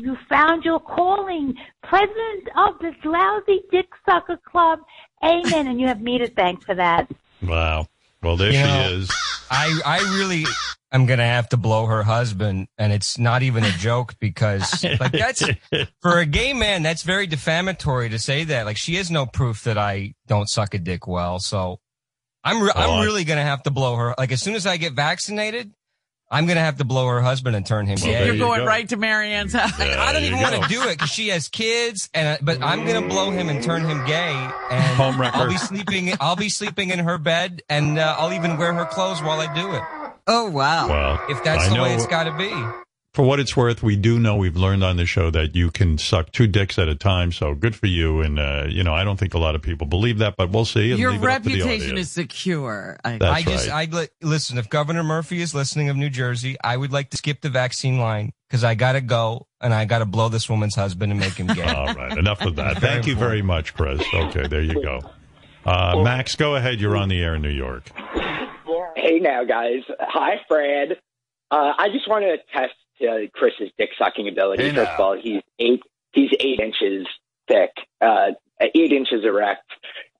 [0.00, 4.80] you found your calling, president of this lousy dick sucker club.
[5.24, 5.66] Amen.
[5.68, 7.10] And you have me to thank for that.
[7.42, 7.86] Wow.
[8.22, 9.10] Well, there You she know, is.
[9.50, 10.44] I I really
[10.92, 15.12] am gonna have to blow her husband, and it's not even a joke because like
[15.12, 15.42] that's
[16.00, 18.64] for a gay man that's very defamatory to say that.
[18.64, 21.80] Like she has no proof that I don't suck a dick well, so
[22.44, 24.14] I'm re- I- I'm really gonna have to blow her.
[24.18, 25.72] Like as soon as I get vaccinated,
[26.30, 28.24] I'm gonna have to blow her husband and turn him Well, gay.
[28.26, 28.66] You're you going go.
[28.66, 29.78] right to Marianne's house.
[29.78, 32.84] Yeah, I don't even want to do it because she has kids, and but I'm
[32.86, 34.32] gonna blow him and turn him gay,
[34.70, 35.36] and Home wrecker.
[35.36, 36.12] I'll be sleeping.
[36.20, 39.52] I'll be sleeping in her bed, and uh, I'll even wear her clothes while I
[39.54, 39.82] do it.
[40.26, 40.88] Oh, wow.
[40.88, 42.50] Well, If that's I the know, way it's got to be.
[43.14, 45.98] For what it's worth, we do know we've learned on the show that you can
[45.98, 47.30] suck two dicks at a time.
[47.30, 48.20] So good for you.
[48.20, 50.64] And uh, you know, I don't think a lot of people believe that, but we'll
[50.64, 50.92] see.
[50.94, 52.98] Your leave it up to the reputation is secure.
[53.04, 53.88] I, That's I just, right.
[53.88, 54.58] I li- listen.
[54.58, 57.98] If Governor Murphy is listening of New Jersey, I would like to skip the vaccine
[57.98, 61.20] line because I got to go and I got to blow this woman's husband and
[61.20, 61.62] make him gay.
[61.72, 62.80] All right, enough of that.
[62.80, 64.02] Very Thank you very much, Chris.
[64.12, 65.00] Okay, there you go.
[65.64, 66.80] Uh, Max, go ahead.
[66.80, 67.90] You're on the air in New York.
[68.96, 69.82] Hey now, guys.
[70.00, 70.98] Hi, Fred.
[71.50, 74.62] Uh, I just want to test uh, Chris's dick sucking ability.
[74.64, 74.94] Hey First now.
[74.94, 75.82] of all, he's eight.
[76.12, 77.06] He's eight inches
[77.48, 79.64] thick, uh, eight inches erect,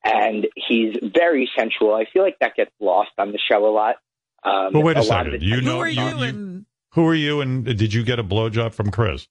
[0.05, 1.95] and he's very sensual.
[1.95, 3.97] I feel like that gets lost on the show a lot.
[4.43, 5.43] Um, Well, wait a, lot of second.
[5.43, 6.03] You know, Who are you?
[6.03, 9.29] you- and who are you, and did you get a blowjob from Chris?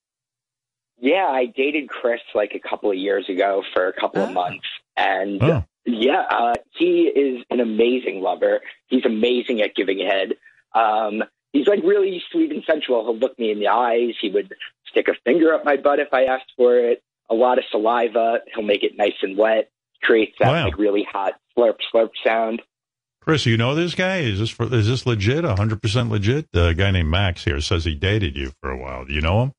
[0.98, 4.26] Yeah, I dated Chris like a couple of years ago for a couple Oh.
[4.26, 5.64] of months, and Oh.
[5.84, 8.60] yeah, uh, he is an amazing lover.
[8.86, 10.34] He's amazing at giving head.
[10.74, 11.22] Um,
[11.54, 13.02] he's like really sweet and sensual.
[13.04, 14.10] He'll look me in the eyes.
[14.20, 14.52] He would
[14.86, 17.02] stick a finger up my butt if I asked for it.
[17.30, 18.40] A lot of saliva.
[18.54, 19.70] He'll make it nice and wet.
[20.02, 20.64] Creates that Wow.
[20.66, 22.60] like really hot slurp slurp sound.
[23.22, 24.18] Chris, you know this guy?
[24.18, 25.44] Is this for, is this legit?
[25.46, 26.46] hundred percent legit?
[26.52, 29.06] The guy named Max here says he dated you for a while.
[29.06, 29.52] Do you know him?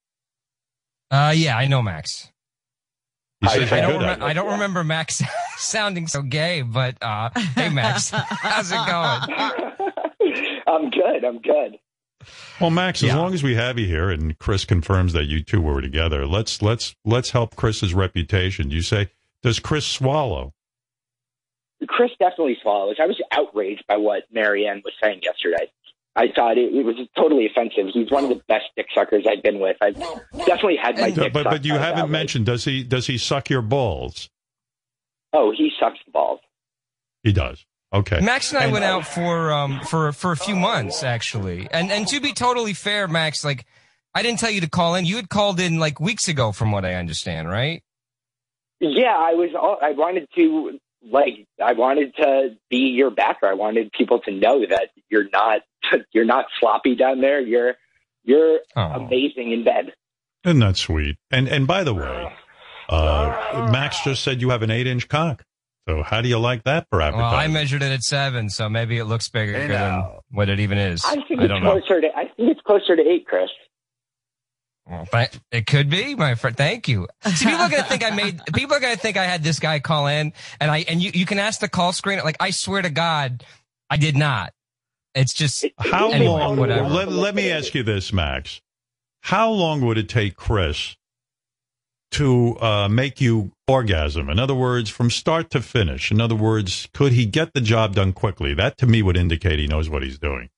[1.10, 2.30] Uh, yeah, I know Max.
[3.44, 5.22] I- I you're I good don't, rem- I don't remember Max
[5.58, 10.62] sounding so gay, but uh, hey, Max, how's it going?
[10.68, 11.24] I'm good.
[11.26, 11.78] I'm good.
[12.60, 15.62] Well, Max, as long as we have you here and Chris confirms that you two
[15.62, 18.72] were together, let's let's let's help Chris's reputation.
[18.72, 19.10] You say,
[19.44, 20.54] does Chris swallow?
[21.88, 22.96] Chris definitely swallows.
[23.02, 25.70] I was outraged by what Marianne was saying yesterday.
[26.16, 27.88] I thought it, it was totally offensive.
[27.94, 29.76] He's one of the best dick suckers I've been with.
[29.82, 29.96] I've
[30.46, 32.10] definitely had my But dick but, sucked you haven't way.
[32.12, 34.30] mentioned does he does he suck your balls?
[35.34, 36.40] Oh, he sucks balls.
[37.24, 37.66] He does.
[37.96, 38.20] Okay.
[38.22, 41.92] Max and I And- went out for um for for a few months actually, and
[41.92, 43.66] and to be totally fair, Max, like
[44.14, 45.06] I didn't tell you to call in.
[45.06, 47.84] You had called in like weeks ago, from what I understand, right?
[48.80, 49.50] Yeah, I was.
[49.82, 50.80] I wanted to
[51.10, 51.48] like.
[51.64, 53.48] I wanted to be your backer.
[53.48, 55.62] I wanted people to know that you're not.
[56.14, 57.40] You're not sloppy down there.
[57.40, 57.76] You're.
[58.24, 58.82] You're Oh.
[58.82, 59.94] amazing in bed.
[60.44, 61.16] Isn't that sweet?
[61.32, 62.34] And and by the way,
[62.90, 65.44] uh, Max just said you have an eight inch cock.
[65.88, 67.40] So how do you like that for Well, advertising?
[67.40, 70.78] I measured it at seven, so maybe it looks bigger Hey, than what it even
[70.80, 71.04] is.
[71.06, 71.80] I think I it's don't know.
[71.80, 72.08] closer to.
[72.16, 73.50] I think it's closer to eight, Chris.
[74.88, 76.56] Well, th- it could be, my friend.
[76.56, 77.08] Thank you.
[77.26, 78.40] See, people are gonna think I made.
[78.54, 81.12] People are gonna think I had this guy call in, and I and you.
[81.14, 82.20] You can ask the call screen.
[82.24, 83.44] Like I swear to God,
[83.90, 84.54] I did not.
[85.16, 86.58] It's just How Anyway, long?
[86.58, 86.88] whatever.
[86.90, 88.62] Let, let me ask you this, Max.
[89.22, 90.98] How long would it take Chris
[92.12, 94.30] to uh, make you orgasm?
[94.30, 96.12] In other words, from start to finish.
[96.12, 98.54] In other words, could he get the job done quickly?
[98.54, 100.50] That to me would indicate he knows what he's doing.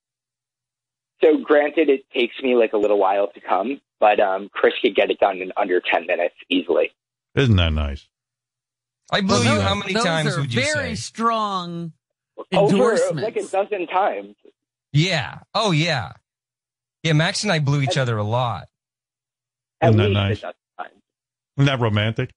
[1.24, 4.96] So, granted, it takes me like a little while to come, but um, Chris could
[4.96, 6.92] get it done in under ten minutes easily.
[7.36, 8.08] Isn't that nice?
[9.12, 9.62] I blew Well, you.
[9.62, 11.02] How many those times are would you very say?
[11.02, 11.94] strong
[12.54, 13.24] Over endorsements.
[13.24, 14.36] like a dozen times.
[14.94, 15.40] Yeah.
[15.56, 16.12] Oh yeah.
[17.04, 17.14] Yeah.
[17.14, 18.68] Max and I blew each other a lot.
[19.82, 20.54] At Isn't that least nice?
[21.58, 21.70] A dozen times.
[21.70, 22.30] Isn't that romantic?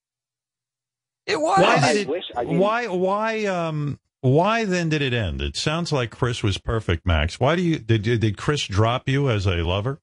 [1.26, 1.60] It was.
[1.60, 2.08] Why did it?
[2.08, 2.86] wish I Why?
[2.88, 3.44] Why?
[3.46, 3.98] Um.
[4.22, 5.40] Why then did it end?
[5.40, 7.40] It sounds like Chris was perfect, Max.
[7.40, 10.00] Why do you did did Chris drop you as a lover?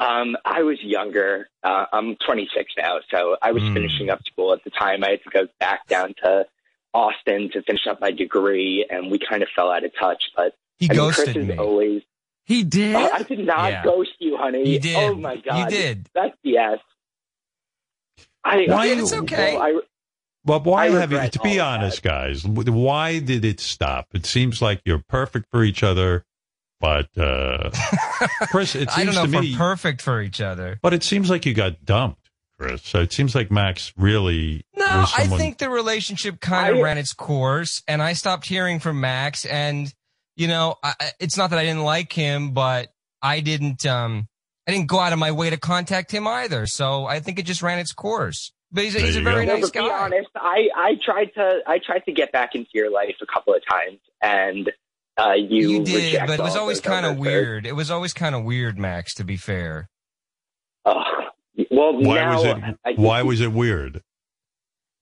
[0.00, 1.48] Um, I was younger.
[1.64, 3.74] Uh, I'm 26 now, so I was Hmm.
[3.74, 5.02] finishing up school at the time.
[5.02, 6.46] I had to go back down to
[6.94, 10.22] Austin to finish up my degree, and we kind of fell out of touch.
[10.36, 11.56] But He I mean, ghosted Chris is me.
[11.56, 12.02] always.
[12.46, 12.94] He did?
[12.94, 13.82] Oh, I did not Yeah.
[13.84, 14.68] ghost you, honey.
[14.74, 14.96] You did.
[14.96, 16.08] Oh my god, You did.
[16.14, 16.78] That's yes.
[18.44, 19.54] I, Why- It's okay.
[19.56, 19.80] Well, I,
[20.44, 21.28] Well, why I have you?
[21.28, 24.06] To be all of honest, guys, why did it stop?
[24.14, 26.24] It seems like you're perfect for each other,
[26.80, 27.70] but uh,
[28.50, 29.52] Chris, it I seems don't know to if me.
[29.52, 30.78] we're perfect for each other.
[30.82, 32.82] but it seems like you got dumped, Chris.
[32.82, 34.64] So it seems like Max really.
[34.76, 38.78] No, was I think the relationship kind of ran its course, and I stopped hearing
[38.80, 39.44] from Max.
[39.44, 39.92] And
[40.36, 43.84] you know, I, I- it's not that I didn't like him, but I didn't.
[43.84, 44.28] Um,
[44.68, 46.66] I didn't go out of my way to contact him either.
[46.66, 48.52] So I think it just ran its course.
[48.70, 49.54] But he's, a- he's a very go.
[49.54, 49.98] No, nice but be guy.
[50.04, 53.54] honest, I, I tried to I tried to get back into your life a couple
[53.54, 54.70] of times, and
[55.16, 57.66] uh, you, You did, but it was always kind of weird.
[57.66, 59.14] It was always kind of weird, Max.
[59.14, 59.88] To be fair.
[60.84, 60.94] Ugh.
[61.70, 62.78] Well, Why now, was it?
[62.84, 64.02] think Why was it weird?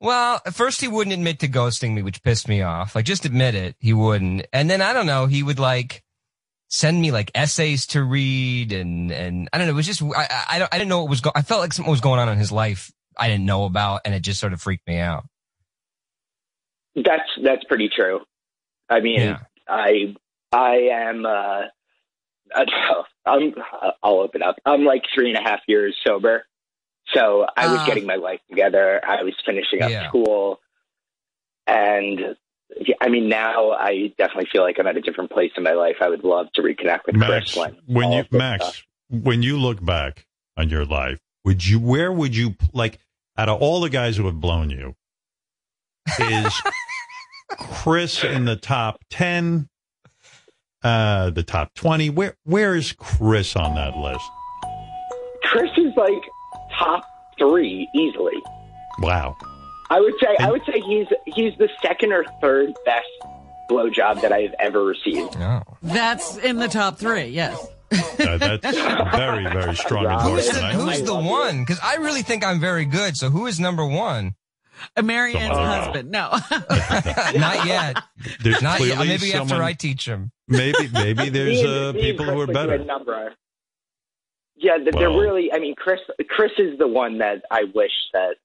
[0.01, 2.95] Well, at first he wouldn't admit to ghosting me, which pissed me off.
[2.95, 3.77] Like, just admit it.
[3.81, 4.47] He wouldn't.
[4.53, 5.27] And then I don't know.
[5.27, 6.03] He would like
[6.69, 9.73] send me like essays to read, and and I don't know.
[9.73, 11.33] It was just I I, I, didn't know what was going.
[11.37, 14.15] I felt like something was going on in his life I didn't know about, and
[14.15, 15.25] it just sort of freaked me out.
[16.95, 18.21] That's that's pretty true.
[18.89, 19.39] I mean, Yeah.
[19.69, 20.15] I
[20.53, 21.27] I am.
[21.27, 21.63] Uh,
[23.27, 23.55] I'm.
[24.03, 24.57] I'll open up.
[24.65, 26.47] I'm like three and a half years sober,
[27.15, 27.87] so I was Ah.
[27.87, 29.01] getting my life together.
[29.07, 30.09] I was finishing up Yeah.
[30.09, 30.61] school,
[31.67, 32.37] and
[33.01, 35.97] I mean, now I definitely feel like I'm at a different place in my life.
[36.01, 39.59] I would love to reconnect with Max, Chris when when you Max, stuff- when you
[39.59, 40.27] look back
[40.57, 42.99] on your life, would you where would you like
[43.39, 44.95] out of all the guys who have blown you
[46.19, 46.53] is
[47.51, 49.69] Chris in the top 10
[50.83, 54.25] uh the top 20 where where is Chris on that list?
[55.45, 56.23] Chris is like
[56.79, 57.05] top
[57.39, 58.37] three easily.
[58.99, 59.37] Wow.
[59.91, 63.07] I would say I would say he's he's the second or third best
[63.71, 65.39] blowjob that I've ever received.
[65.39, 65.63] No.
[65.83, 67.67] That's in the top three, yes.
[67.93, 68.77] Uh, that's
[69.17, 70.73] very very strong Who's endorsement.
[70.79, 71.61] the, who's the one?
[71.61, 73.17] Because I really think I'm very good.
[73.17, 74.35] So who is number one?
[74.97, 76.11] Uh, Marianne's Someone- husband.
[76.11, 76.31] No.
[77.39, 78.03] Not yet.
[78.43, 78.97] There's Not yet.
[78.97, 80.33] clearly Maybe after I teach him.
[80.49, 82.79] maybe maybe there's Me uh, me people who are would do a better.
[82.85, 83.33] number.
[84.57, 85.53] Yeah, th- they're Well- really.
[85.53, 86.01] I mean, Chris.
[86.29, 88.37] Chris is the one that I wish that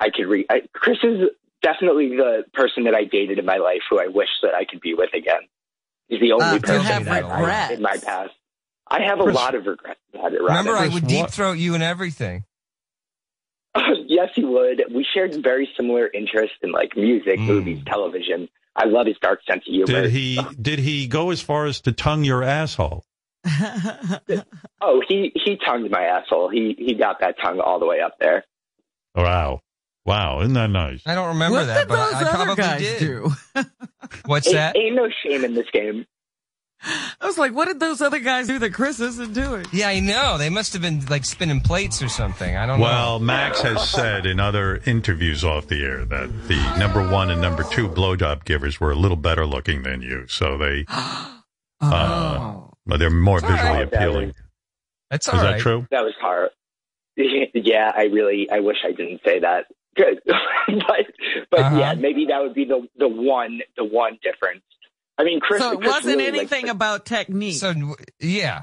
[0.00, 0.46] I could read.
[0.72, 1.28] Chris is
[1.62, 4.80] definitely the person that I dated in my life who I wish that I could
[4.80, 5.42] be with again.
[6.08, 8.30] He's the only Uh, person have that I, in my past.
[8.88, 10.40] I have a Chris- lot of regrets about it.
[10.42, 12.44] Remember, I would deep throat you and everything.
[14.06, 14.82] yes, he would.
[14.92, 17.46] We shared very similar interests in like music, Mm.
[17.46, 18.48] movies, television.
[18.74, 19.86] I love his dark sense of humor.
[19.86, 23.04] Did he did he go as far as to tongue your asshole?
[24.82, 26.48] Oh, he he tongued my asshole.
[26.50, 28.44] He he got that tongue all the way up there.
[29.14, 29.60] Wow.
[30.06, 31.02] Wow, isn't that nice?
[31.06, 32.98] I don't remember what that, but I, I probably guys did.
[33.00, 33.32] do?
[34.26, 34.76] What's Ain't, that?
[34.76, 36.06] ain't no shame in this game.
[36.82, 39.66] I was like, what did those other guys do that Chris isn't doing?
[39.70, 40.38] Yeah, I know.
[40.38, 42.56] They must have been like spinning plates or something.
[42.56, 42.98] I don't Well, know.
[43.10, 47.38] Well, Max has said in other interviews off the air that the number one and
[47.42, 51.34] number two blowjob givers were a little better looking than you, so they uh,
[51.82, 53.82] well, they're more It's visually right.
[53.92, 54.32] appealing.
[55.10, 55.86] That's Is all that true?
[55.90, 56.48] That was hard.
[57.16, 59.66] yeah, I really I wish I didn't say that.
[60.00, 61.06] Good, but
[61.50, 61.78] but Uh-huh.
[61.78, 64.62] yeah, maybe that would be the the one the one difference.
[65.18, 65.60] I mean, Chris.
[65.60, 67.56] so it Chris wasn't really, like, anything about technique.
[67.56, 67.74] So
[68.20, 68.62] yeah,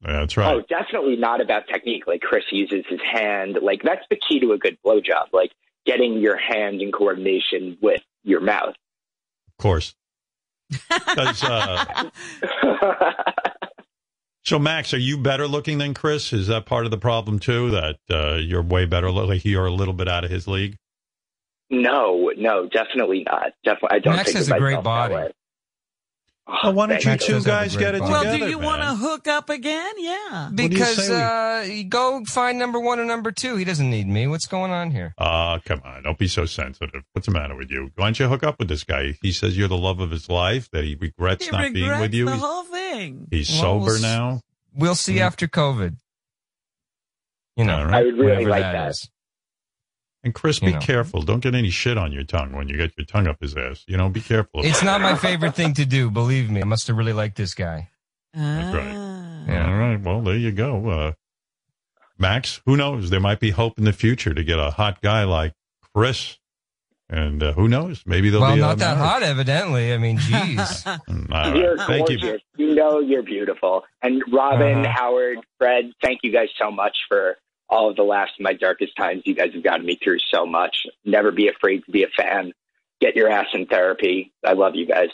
[0.00, 0.54] That's right.
[0.54, 2.04] Oh, definitely not about technique.
[2.06, 3.58] Like Chris uses his hand.
[3.60, 5.32] Like that's the key to a good blowjob.
[5.32, 5.50] Like
[5.84, 8.74] getting your hand in coordination with your mouth.
[9.48, 9.94] Of course.
[10.88, 12.10] 'Cause, uh,
[14.44, 16.32] so, Max, are you better looking than Chris?
[16.32, 17.70] Is that part of the problem too?
[17.70, 20.76] That uh, you're way better, like you're a little bit out of his league.
[21.70, 23.52] no, no, definitely not.
[23.64, 25.14] Definitely, I don't Max think has a great body.
[26.46, 28.12] Oh, Well, why don't you Max two does have a guys get it body.
[28.12, 29.92] well, do you want to hook up again?
[29.96, 30.50] Yeah.
[30.54, 31.14] because say
[31.70, 33.56] we- uh, go find number one or number two.
[33.56, 34.26] He doesn't need me.
[34.26, 35.14] What's going on here?
[35.16, 36.02] Ah, come on.
[36.02, 37.02] Don't be so sensitive.
[37.14, 37.90] What's the matter with you?
[37.96, 39.16] Why don't you hook up with this guy?
[39.22, 42.12] He says you're the love of his life, that he regrets He not being with
[42.12, 42.26] you.
[42.26, 42.83] the He's, whole thing.
[43.30, 44.40] He's Well, sober we'll now.
[44.74, 45.20] We'll see Mm.
[45.20, 45.96] after COVID.
[47.56, 47.94] You know, All right.
[47.94, 48.90] I would really whatever like that that.
[48.90, 49.10] is.
[50.24, 50.80] And Chris, You be know.
[50.80, 51.22] careful.
[51.22, 53.84] Don't get any shit on your tongue when you get your tongue up his ass.
[53.86, 54.64] You know, be careful.
[54.64, 56.10] It's not my favorite thing to do.
[56.10, 57.90] Believe me, I must have really liked this guy.
[58.32, 58.94] That's right.
[58.96, 59.44] Ah.
[59.46, 59.66] Yeah.
[59.68, 60.00] All right.
[60.00, 60.88] Well, there you go.
[60.88, 61.12] Uh,
[62.18, 63.10] Max, who knows?
[63.10, 65.52] There might be hope in the future to get a hot guy like
[65.94, 66.38] Chris.
[67.10, 68.02] And uh, who knows?
[68.06, 69.10] Maybe they'll Well, be a not that marriage.
[69.10, 69.92] hot, evidently.
[69.92, 70.84] I mean, jeez.
[71.08, 71.56] Mm, All right.
[71.56, 72.18] You're Thank you.
[72.18, 72.42] gorgeous.
[72.56, 72.74] You.
[72.74, 73.84] know you're beautiful.
[74.02, 74.92] And Robin, Uh-huh.
[74.96, 77.36] Howard, Fred, thank you guys so much for
[77.68, 79.22] all of the laughs in my darkest times.
[79.26, 80.86] You guys have gotten me through so much.
[81.04, 82.52] Never be afraid to be a fan.
[83.00, 84.32] Get your ass in therapy.
[84.44, 85.08] I love you guys.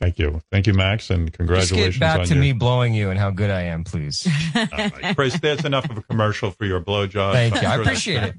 [0.00, 0.40] Thank you.
[0.52, 3.18] Thank you, Max, and Just congratulations get back on to your me blowing you and
[3.18, 4.26] how good I am, please.
[4.54, 5.16] All right.
[5.16, 7.32] Chris, there's enough of a commercial for your blowjob.
[7.32, 7.68] Thank I'm you.
[7.68, 8.34] I appreciate it.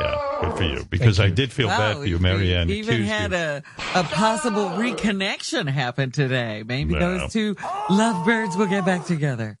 [0.00, 0.84] Yeah, good for you.
[0.90, 2.18] Because I did feel bad for you.
[2.18, 2.68] Marianne.
[2.68, 3.36] We even had you.
[3.36, 3.62] a,
[3.94, 6.62] a possible reconnection happen today.
[6.66, 7.18] Maybe No.
[7.18, 7.56] those two
[7.90, 9.58] lovebirds will get back together.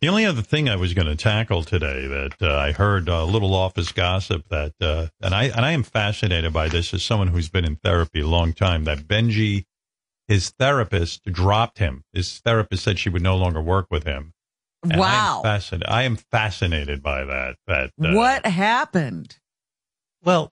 [0.00, 3.24] The only other thing I was going to tackle today that uh, I heard a
[3.24, 7.28] little office gossip that, uh, and I and I am fascinated by this as someone
[7.28, 8.84] who's been in therapy a long time.
[8.84, 9.64] That Benjy,
[10.28, 12.04] his therapist, dropped him.
[12.12, 14.34] His therapist said she would no longer work with him.
[14.82, 15.36] And I wow.
[15.36, 15.88] am fascinated.
[15.88, 17.56] I am fascinated by that.
[17.66, 19.38] That uh, what happened?
[20.24, 20.50] Well,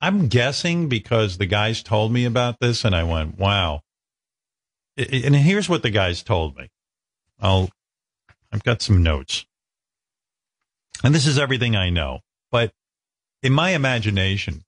[0.00, 3.82] I'm guessing because the guys told me about this, and I went, "Wow."
[4.96, 6.68] And here's what the guys told me.
[7.40, 7.70] I'll,
[8.52, 9.46] I've got some notes,
[11.02, 12.20] and this is everything I know.
[12.50, 12.72] But
[13.42, 14.62] in my imagination,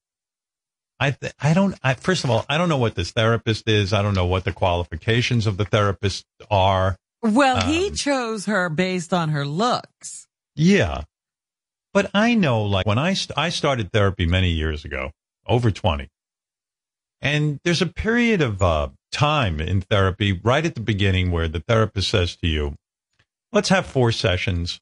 [0.98, 1.78] I th- I don't.
[1.82, 3.92] I, first of all, I don't know what this therapist is.
[3.92, 6.96] I don't know what the qualifications of the therapist are.
[7.22, 10.26] Well, he Um, chose her based on her looks.
[10.56, 11.02] Yeah.
[11.92, 15.10] But I know, like, when I, st- I started therapy many years ago,
[15.46, 16.08] over 20,
[17.20, 21.60] and there's a period of uh, time in therapy right at the beginning where the
[21.60, 22.74] therapist says to you,
[23.52, 24.80] let's have four sessions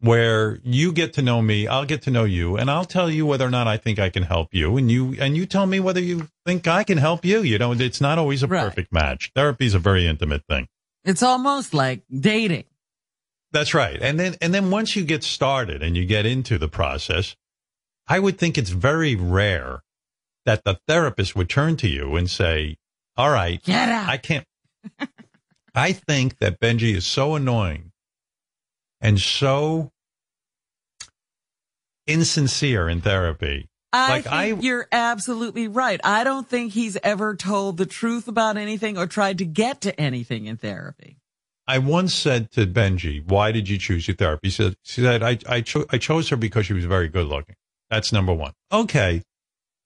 [0.00, 3.26] where you get to know me, I'll get to know you, and I'll tell you
[3.26, 5.78] whether or not I think I can help you, and you and you tell me
[5.78, 7.42] whether you think I can help you.
[7.42, 8.62] You know, it's not always a Right.
[8.64, 9.30] perfect match.
[9.34, 10.68] Therapy is a very intimate thing.
[11.04, 12.64] It's almost like dating.
[13.52, 14.00] That's right.
[14.00, 17.34] And then and then once you get started and you get into the process,
[18.06, 19.82] I would think it's very rare
[20.46, 22.76] that the therapist would turn to you and say,
[23.16, 24.08] "All right, Get out.
[24.08, 24.46] I can't
[25.74, 27.92] I think that Benjy is so annoying
[29.00, 29.90] and so
[32.06, 33.68] insincere in therapy.
[33.92, 36.00] I Like, think I- you're absolutely right.
[36.04, 40.00] I don't think he's ever told the truth about anything or tried to get to
[40.00, 41.18] anything in therapy.
[41.74, 45.22] I once said to Benjy, "Why did you choose your therapist?" He said, "She said
[45.22, 47.54] I I, cho- I chose her because she was very good looking.
[47.90, 48.52] That's number one.
[48.72, 49.22] Okay,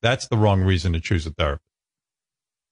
[0.02, 1.62] that's the wrong reason to choose a therapist."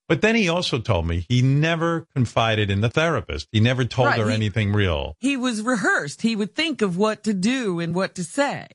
[0.09, 3.47] But then he also told me he never confided in the therapist.
[3.51, 6.23] He never told Right, her he- anything real He was rehearsed.
[6.23, 8.67] He would think of what to do and what to say.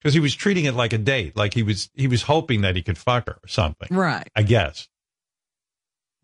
[0.00, 2.76] because he was treating it like a date, like he was he was hoping that
[2.76, 3.88] he could fuck her or something.
[3.90, 4.28] Right.
[4.34, 4.88] I guess.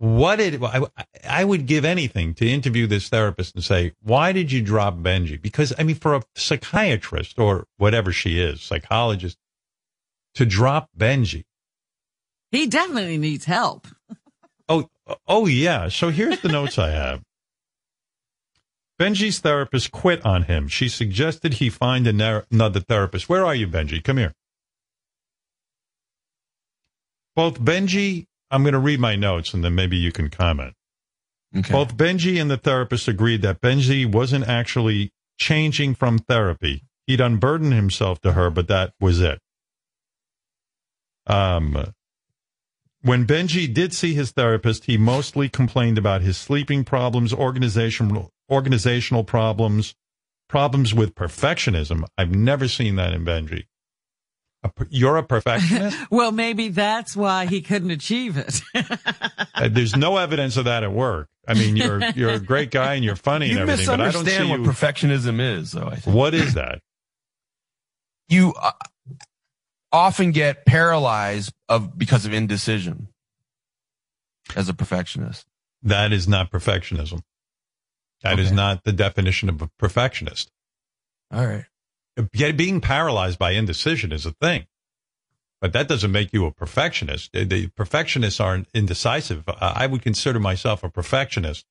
[0.02, 0.82] What did I,
[1.22, 5.40] I would give anything to interview this therapist and say, why did you drop Benjy?
[5.40, 9.38] Because I mean, for a psychiatrist or whatever she is, psychologist,
[10.34, 11.44] to drop Benjy.
[12.50, 13.86] He definitely needs help.
[14.68, 14.90] Oh,
[15.28, 15.86] oh yeah.
[15.86, 17.22] So here's the notes I have.
[18.98, 20.66] Benjy's therapist quit on him.
[20.66, 23.28] She suggested he find another therapist.
[23.28, 24.02] Where are you, Benjy?
[24.02, 24.32] Come here.
[27.36, 30.74] Both Benjy, I'm going to read my notes and then maybe you can comment.
[31.56, 31.72] Okay.
[31.72, 36.84] Both Benjy and the therapist agreed that Benjy wasn't actually changing from therapy.
[37.06, 39.40] He'd unburdened himself to her, but that was it.
[41.26, 41.92] Um,
[43.02, 49.24] when Benjy did see his therapist, he mostly complained about his sleeping problems, organizational organizational
[49.24, 49.94] problems,
[50.48, 52.04] problems with perfectionism.
[52.18, 53.64] I've never seen that in Benjy.
[54.64, 55.98] A you're a perfectionist?
[56.10, 58.60] Well, maybe that's why he couldn't achieve it.
[59.54, 61.28] Uh, There's no evidence of that at work.
[61.46, 64.10] I mean, you're you're a great guy and you're funny You and everything, but I
[64.10, 64.66] don't see misunderstand what you.
[64.66, 65.86] perfectionism is, though.
[65.88, 66.80] I think what is that?
[68.28, 68.72] you uh,
[69.92, 73.08] often get paralyzed of because of indecision
[74.56, 75.46] as a perfectionist.
[75.82, 77.22] That is not perfectionism.
[78.22, 78.56] That is Okay.
[78.56, 80.50] not the definition of a perfectionist.
[81.32, 81.64] All right.
[82.32, 84.66] Get- Being paralyzed by indecision is a thing,
[85.60, 87.32] but that doesn't make you a perfectionist.
[87.32, 89.48] The- The perfectionists aren't indecisive.
[89.48, 91.64] Uh, I would consider myself a perfectionist.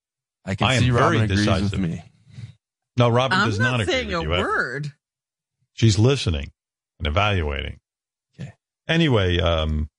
[0.45, 1.71] I can I am see Robin very agrees decisive.
[1.80, 2.04] with me.
[2.97, 4.34] No, Robin I'm does not, not, agree saying with a you.
[4.34, 4.47] ever.
[4.47, 4.91] word.
[5.73, 6.51] She's listening
[6.99, 7.80] and evaluating.
[8.39, 8.54] Okay.
[8.88, 9.89] Anyway, um,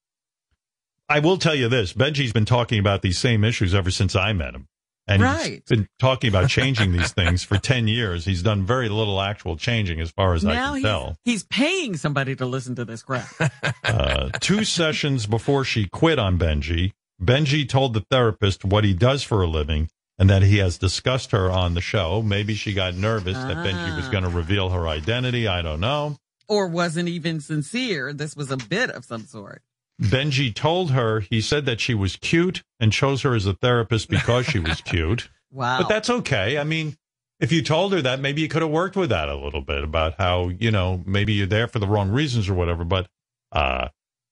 [1.08, 4.32] I will tell you this: Benjy's been talking about these same issues ever since I
[4.32, 4.68] met him,
[5.08, 5.62] and he's Right.
[5.66, 8.24] been talking about changing these things for ten years.
[8.24, 11.16] He's done very little actual changing, as far as I Now can he's, tell.
[11.24, 13.28] he's paying somebody to listen to this crap.
[13.84, 19.22] Uh, two sessions before she quit on Benjy, Benjy told the therapist what he does
[19.22, 19.88] for a living
[20.18, 22.22] and that he has discussed her on the show.
[22.22, 24.10] Maybe she got nervous that Benjy was Ah.
[24.10, 25.46] going to reveal her identity.
[25.48, 26.16] I don't know.
[26.48, 28.12] or wasn't even sincere.
[28.12, 29.62] This was a bit of some sort.
[30.02, 34.08] Benjy told her he said that she was cute and chose her as a therapist
[34.08, 35.28] because she was cute.
[35.50, 35.78] Wow.
[35.78, 36.58] But that's okay.
[36.58, 36.96] I mean,
[37.38, 39.84] if you told her that, maybe you could have worked with that a little bit
[39.84, 42.84] about how, you know, maybe you're there for the wrong reasons or whatever.
[42.84, 43.08] But,
[43.52, 43.88] uh,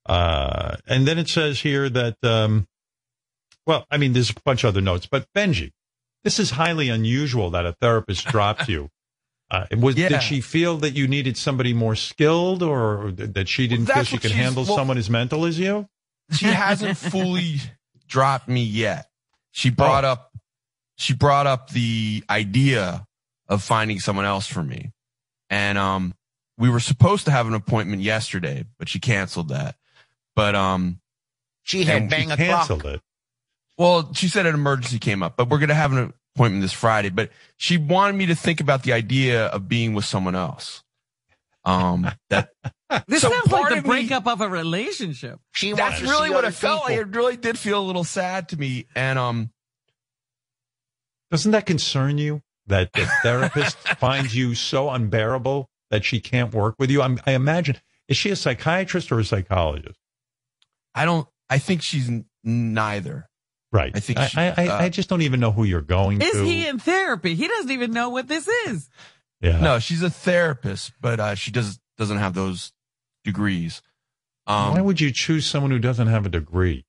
[0.07, 2.67] uh, and then it says here that, um,
[3.67, 5.73] well, I mean, there's a bunch of other notes, but Benjy,
[6.25, 8.91] this is highly unusual that a therapist dropped you.
[9.51, 10.09] Uh, was Yeah.
[10.11, 14.19] did she feel that you needed somebody more skilled, or that she didn't feel she
[14.19, 15.89] could handle well- someone as mental as you?
[16.33, 17.61] She hasn't fully
[18.07, 19.09] dropped me yet.
[19.51, 20.09] She brought Oh.
[20.13, 20.27] up
[20.97, 23.07] she brought up the idea
[23.49, 24.93] of finding someone else for me.
[25.49, 26.15] And um
[26.59, 29.77] we were supposed to have an appointment yesterday, but she canceled that.
[30.37, 31.01] But um
[31.65, 32.95] She had had bang She a canceled clock.
[32.97, 33.01] it.
[33.79, 36.73] well, she said an emergency came up, but we're going to have an appointment this
[36.73, 37.11] Friday.
[37.11, 40.83] But she wanted me to think about the idea of being with someone else.
[41.65, 42.51] Um, that
[43.07, 45.39] This So sounds like the of me- breakup of a relationship.
[45.53, 46.97] She that's wants really what other it felt like.
[46.97, 48.87] It really did feel a little sad to me.
[48.97, 49.51] And um,
[51.31, 56.75] Doesn't that concern you that the therapist finds you so unbearable that she can't work
[56.79, 57.03] with you?
[57.03, 57.77] I'm, I imagine
[58.09, 59.99] is she a psychiatrist or a psychologist?
[60.95, 61.29] I don't.
[61.49, 63.29] I think she's n- neither.
[63.73, 63.93] Right.
[63.95, 66.21] I think I, she- I, I, uh, I just don't even know who you're going
[66.21, 66.45] Is to.
[66.45, 67.35] he in therapy?
[67.35, 68.91] He doesn't even know what this is.
[69.41, 69.61] yeah.
[69.61, 72.73] No, she's a therapist, but uh, she does doesn't have those
[73.25, 73.81] degrees.
[74.47, 76.85] Um, Why would you choose someone who doesn't have a degree?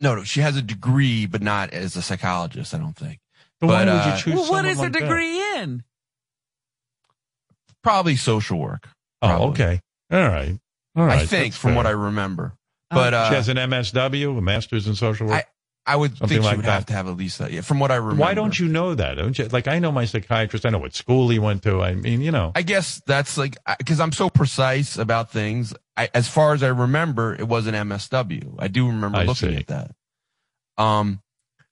[0.00, 2.74] no, no, she has a degree, but not as a psychologist.
[2.74, 3.20] I don't think.
[3.60, 5.00] But, But, why would uh, you choose Well, what someone her like that?
[5.00, 5.84] degree in?
[7.82, 8.88] Probably social work.
[9.22, 9.80] Oh, okay.
[10.10, 10.58] All right.
[10.96, 11.20] All right.
[11.20, 12.52] I think, that's from what I remember.
[12.90, 15.46] But uh, she has an MSW, a master's in social work.
[15.86, 16.72] I would Something think she like would that.
[16.72, 17.52] have to have at least that.
[17.52, 18.22] Yeah, from what I remember.
[18.22, 19.14] Why don't you know that?
[19.14, 19.46] Don't you?
[19.48, 20.64] Like I know my psychiatrist.
[20.64, 21.82] I know what school he went to.
[21.82, 22.52] I mean, you know.
[22.54, 25.74] I guess that's like because I'm so precise about things.
[25.94, 28.54] I, as far as I remember, it was an MSW.
[28.58, 29.56] I do remember I looking see.
[29.56, 29.90] at that.
[30.78, 31.20] Um,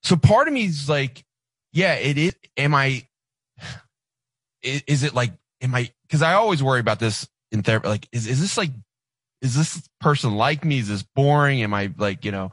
[0.03, 1.25] so part of me is like,
[1.73, 2.35] yeah, it is.
[2.57, 3.07] Am I?
[4.63, 5.33] Is, is it like?
[5.61, 5.91] Am I?
[6.07, 7.89] Because I always worry about this in therapy.
[7.89, 8.71] Like, is is this like?
[9.43, 10.79] Is this person like me?
[10.79, 11.63] Is this boring?
[11.63, 12.53] Am I like you know?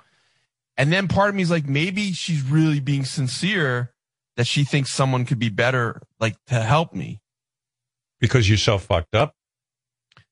[0.76, 3.94] And then part of me is like, maybe she's really being sincere
[4.38, 7.22] that she thinks someone could be better, like to help me.
[8.20, 9.36] because you're so fucked up.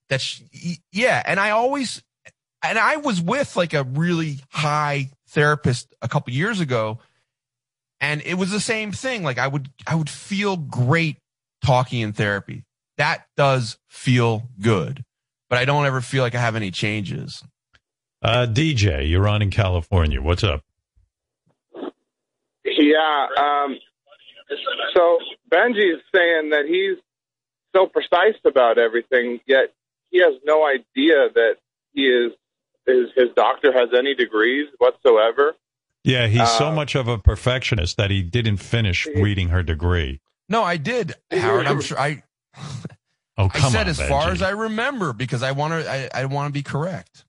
[0.10, 2.02] that she, yeah and i always
[2.64, 7.00] and i was with like a really high therapist a couple years ago
[8.00, 11.18] and it was the same thing like i would i would feel great
[11.64, 12.64] talking in therapy
[12.98, 15.04] that does feel good
[15.50, 17.44] but i don't ever feel like i have any changes
[18.22, 20.20] Uh, DJ, you're on in California.
[20.20, 20.64] What's up?
[22.66, 23.28] Yeah.
[23.40, 23.78] Um,
[24.96, 25.18] so
[25.52, 26.98] Benjy's saying that he's
[27.76, 29.74] so precise about everything, yet
[30.10, 31.56] he has no idea that
[31.94, 32.32] he is
[32.86, 35.54] his his doctor has any degrees whatsoever.
[36.04, 40.22] Yeah, he's so Uh, much of a perfectionist that he didn't finish reading her degree.
[40.50, 41.68] No, I did, Howard.
[41.68, 42.24] I'm sure I.
[43.38, 44.32] Oh, I said on, as far Benjy.
[44.34, 45.90] as I remember because I want to.
[45.92, 47.24] I, I want to be correct.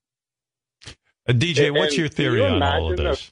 [1.27, 3.31] Uh, DJ, And what's your theory you on all of imagine the- this?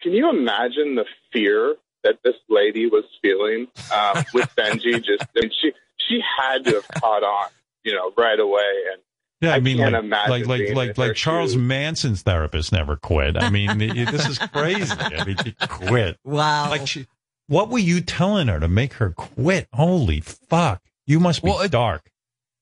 [0.00, 4.92] Can you imagine the fear that this lady was feeling um, with Benjy?
[5.04, 5.72] Just I mean, she
[6.08, 7.48] she had to have caught on,
[7.82, 8.62] you know, right away.
[8.92, 9.02] And
[9.40, 11.60] Yeah, I, I mean, can't like, imagine like, like, like, like Charles shoes.
[11.60, 13.36] Manson's therapist never quit.
[13.36, 14.94] I mean, this is crazy.
[14.96, 16.16] I mean, she quit.
[16.24, 16.70] Wow.
[16.70, 17.06] Like, she,
[17.48, 19.66] what were you telling her to make her quit?
[19.72, 20.80] Holy fuck!
[21.08, 22.10] You must be Well, it- dark.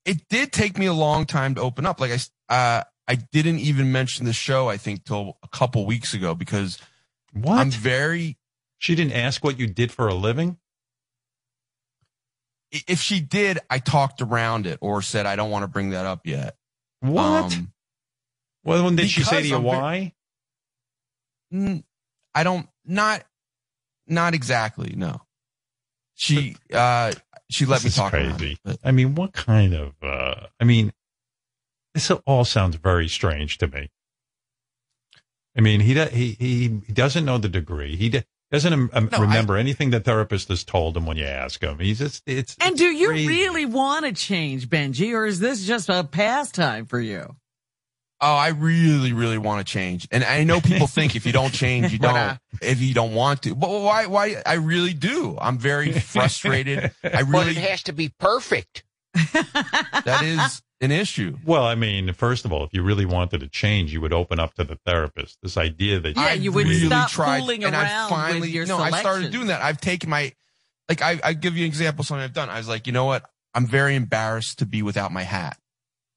[0.05, 2.01] It did take me a long time to open up.
[2.01, 2.13] Like
[2.49, 4.69] I, uh, I didn't even mention the show.
[4.69, 6.79] I think till a couple weeks ago because
[7.33, 7.59] What?
[7.59, 8.39] I'm very.
[8.79, 10.59] she didn't ask what you did for a living.
[12.71, 16.07] If she did, I talked around it or said I don't want to bring that
[16.07, 16.57] up yet.
[17.01, 17.53] What?
[17.53, 17.73] Um,
[18.65, 20.13] well, when did she say to you I'm why?
[21.53, 23.25] I don't not
[24.07, 24.95] not exactly.
[24.97, 25.23] No,
[26.15, 27.13] she uh
[27.51, 28.15] she let This me is talk.
[28.15, 28.53] around crazy.
[28.55, 29.95] it, but- I mean, what kind of?
[30.03, 30.93] uh I mean,
[31.95, 33.89] this all sounds very strange to me.
[35.57, 37.97] I mean, he he he he doesn't know the degree.
[37.97, 41.25] He do- doesn't um, No, I- remember anything the therapist has told him when you
[41.25, 41.79] ask him.
[41.79, 42.57] He's just it's.
[42.61, 43.27] And it's do you crazy.
[43.29, 47.35] really want to change, Benjy, or is this just a pastime for you?
[48.21, 50.09] Oh, I really, really want to change.
[50.11, 53.43] And I know people think if you don't change, you don't, if you don't want
[53.43, 53.55] to.
[53.55, 55.37] But why, why, I really do.
[55.41, 56.93] I'm very frustrated.
[57.05, 58.85] I But really, it has to be perfect.
[59.15, 61.37] that is an issue.
[61.45, 64.39] Well, I mean, first of all, if you really wanted to change, you would open
[64.41, 65.39] up to the therapist.
[65.43, 68.51] This idea that Yeah, I you would really stop tried, fooling and I finally, with
[68.51, 69.63] your no, I started doing that.
[69.63, 70.33] I've taken my,
[70.89, 72.49] like, I, I give you an example of something I've done.
[72.51, 73.25] I was like, you know what?
[73.55, 75.57] I'm very embarrassed to be without my hat,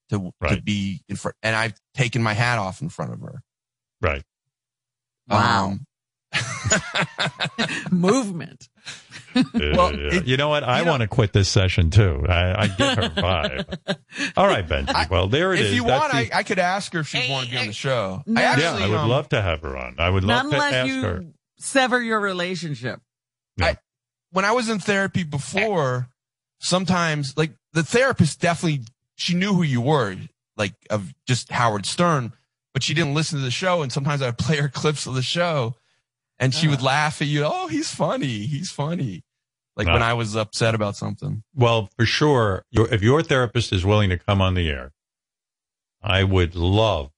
[0.10, 3.42] to, to be in front, and I've taken my hat off in front of her.
[4.02, 4.24] right.
[5.28, 5.66] Wow.
[5.68, 5.86] Um,
[7.92, 8.68] Movement.
[9.36, 10.64] Well, it- you know what?
[10.64, 12.26] I want to quit this session too.
[12.28, 13.98] I, I get her vibe.
[14.38, 15.10] All right, Benjy.
[15.10, 15.76] Well, there it if is.
[15.76, 17.68] you That's want, the- I, I could ask her if she wanted to be on
[17.68, 18.24] the show.
[18.26, 18.40] No.
[18.42, 19.96] I Yeah, actually, yeah, I would um, love to have her on.
[20.00, 21.24] I would love to unless ask you her.
[21.58, 23.00] sever your relationship.
[24.32, 26.08] when I was in therapy before,
[26.60, 28.86] sometimes like the therapist definitely
[29.20, 30.16] she knew who you were,
[30.58, 32.34] like of just Howard Stern,
[32.74, 33.82] but she didn't listen to the show.
[33.82, 35.76] And sometimes I would play her clips of the show,
[36.40, 37.44] and she would laugh at you.
[37.46, 38.46] Oh, he's funny.
[38.46, 39.24] He's funny.
[39.76, 41.44] Like when I was upset about something.
[41.56, 44.92] Well, for sure, your, if your therapist is willing to come on the air,
[46.02, 47.12] I would love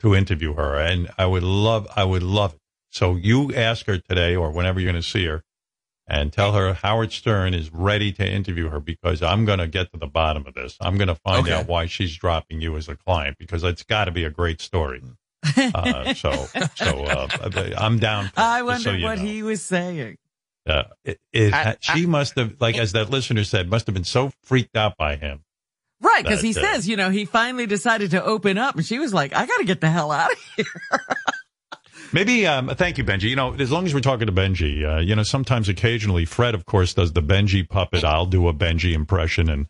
[0.00, 2.60] to interview her, and I would love, I would love it.
[2.90, 5.42] So you ask her today or whenever you're going to see her,
[6.08, 9.90] and tell her Howard Stern is ready to interview her because I'm going to get
[9.92, 10.76] to the bottom of this.
[10.80, 11.52] I'm going to find Okay.
[11.52, 14.60] out why she's dropping you as a client because it's got to be a great
[14.60, 15.02] story.
[15.56, 16.30] Uh, so,
[16.74, 17.28] so uh,
[17.78, 18.26] I'm down.
[18.26, 19.24] For I wonder so what know.
[19.24, 20.16] he was saying.
[20.66, 24.04] Uh, it, it, I- she must have, like as that listener said, must have been
[24.04, 25.42] so freaked out by him.
[26.00, 28.98] Right, because he uh, says, you know, he finally decided to open up, and she
[28.98, 30.66] was like, "I got to get the hell out of here."
[32.12, 33.28] Maybe, um, thank you, Benjy.
[33.28, 36.54] You know, as long as we're talking to Benjy, uh, you know, sometimes occasionally Fred,
[36.54, 38.04] of course, does the Benjy puppet.
[38.04, 39.48] I'll do a Benjy impression.
[39.50, 39.66] And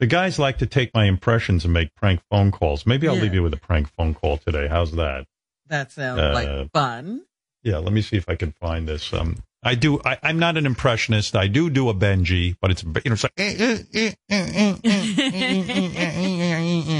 [0.00, 2.86] the guys like to take my impressions and make prank phone calls.
[2.86, 3.22] Maybe I'll Yeah.
[3.22, 4.66] leave you with a prank phone call today.
[4.68, 5.26] How's that?
[5.68, 7.22] That sounds Uh, like fun.
[7.62, 9.12] Yeah, let me see if I can find this.
[9.12, 10.00] Um, I do.
[10.04, 11.34] I, I'm not an impressionist.
[11.34, 14.74] I do do a Benjy, but it's you know, it's like, eh, eh, eh, eh,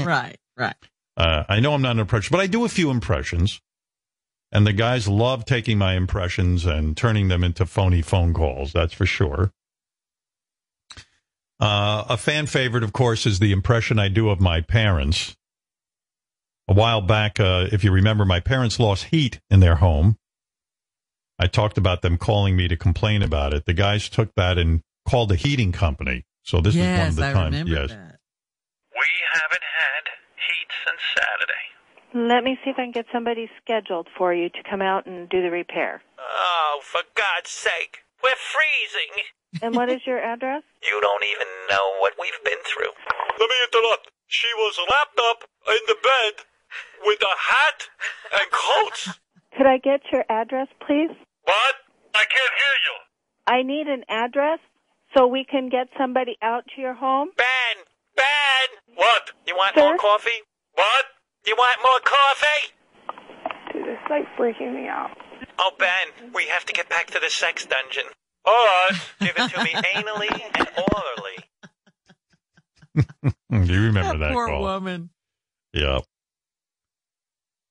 [0.03, 0.75] right, right.
[1.17, 3.61] Uh, I know I'm not an impressionist, but I do a few impressions.
[4.51, 8.71] And the guys love taking my impressions and turning them into phony phone calls.
[8.71, 9.51] That's for sure.
[11.59, 15.35] Uh, a fan favorite, of course, is the impression I do of my parents.
[16.67, 20.17] A while back, uh, if you remember, my parents lost heat in their home.
[21.37, 23.65] I talked about them calling me to complain about it.
[23.65, 26.25] The guys took that and called the heating company.
[26.43, 27.63] So this is one of the I times.
[27.69, 27.89] Yes.
[27.89, 28.19] that.
[28.91, 30.03] We haven't had
[30.35, 31.65] heat since Saturday.
[32.15, 35.27] Let me see if I can get somebody scheduled for you to come out and
[35.27, 36.01] do the repair.
[36.17, 38.07] Oh, for God's sake.
[38.23, 39.25] We're freezing.
[39.61, 40.63] And what is your address?
[40.85, 42.93] You don't even know what we've been through.
[43.39, 44.11] Let me interrupt.
[44.27, 46.45] She was wrapped up in the bed
[47.03, 47.89] with a hat
[48.31, 49.19] and coats.
[49.57, 51.09] Could I get your address, please?
[51.43, 51.75] What?
[52.13, 52.95] I can't hear you.
[53.47, 54.59] I need an address
[55.17, 57.29] so we can get somebody out to your home.
[57.35, 57.83] Ben!
[58.15, 58.95] Ben!
[58.95, 59.31] What?
[59.47, 59.81] You want Sir?
[59.81, 60.45] more coffee?
[60.75, 61.05] What?
[61.45, 62.73] You want more coffee?
[63.73, 65.11] Dude, it's like freaking me out.
[65.59, 68.05] Oh, Ben, we have to get back to the sex dungeon.
[68.45, 68.91] All right.
[69.19, 71.37] Give it to me anally and orally.
[73.65, 74.61] Do you remember that, Poor call?
[74.61, 75.09] woman.
[75.73, 75.99] Yeah.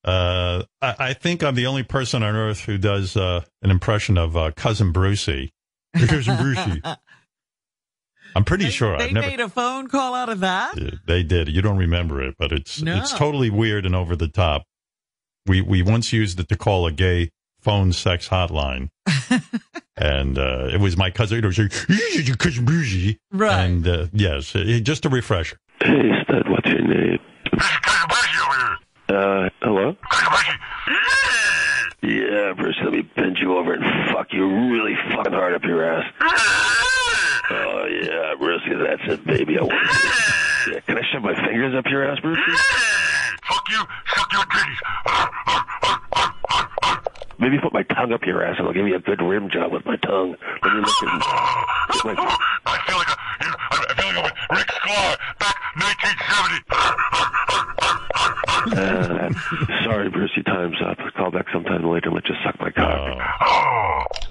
[0.04, 4.18] Uh, I, I think I'm the only person on earth who does uh, an impression
[4.18, 5.52] of uh, cousin Brucey.
[5.94, 6.82] Cousin Brucey.
[8.34, 9.26] I'm pretty sure They I've never.
[9.28, 10.74] made a phone call out of that?
[11.06, 11.48] They did.
[11.48, 12.96] You don't remember it, but it's No.
[12.96, 14.64] it's totally weird and over the top.
[15.46, 17.30] We we once used it to call a gay
[17.60, 18.88] phone sex hotline,
[19.96, 21.38] and uh, it was my cousin.
[21.38, 21.72] It was like,
[22.26, 23.18] "Your cousin Brucey.
[23.30, 23.60] Right.
[23.64, 25.58] And uh, yes, just a refresher.
[25.82, 27.18] Hey, stud, what's your name?
[29.08, 29.96] Uh, hello?
[32.02, 33.82] Yeah, Bruce, let me bend you over and
[34.14, 36.04] fuck you really fucking hard up your ass.
[37.50, 39.58] Oh, yeah, Bruce, that's it, baby.
[39.58, 42.38] I want to yeah, Can I shove my fingers up your ass, Bruce?
[43.44, 43.82] Fuck you,
[44.14, 44.44] suck your
[47.38, 49.70] Maybe put my tongue up your ass and I'll give you a good rim job
[49.72, 50.34] with my tongue.
[50.62, 51.06] Let me look at
[52.04, 52.14] my...
[52.64, 57.04] I feel like a, I feel like a Rick Sklar back 1970.
[58.64, 59.28] Uh,
[59.84, 60.96] sorry, Brucey, time's up.
[61.16, 64.23] Call back sometime later and let you suck my cock.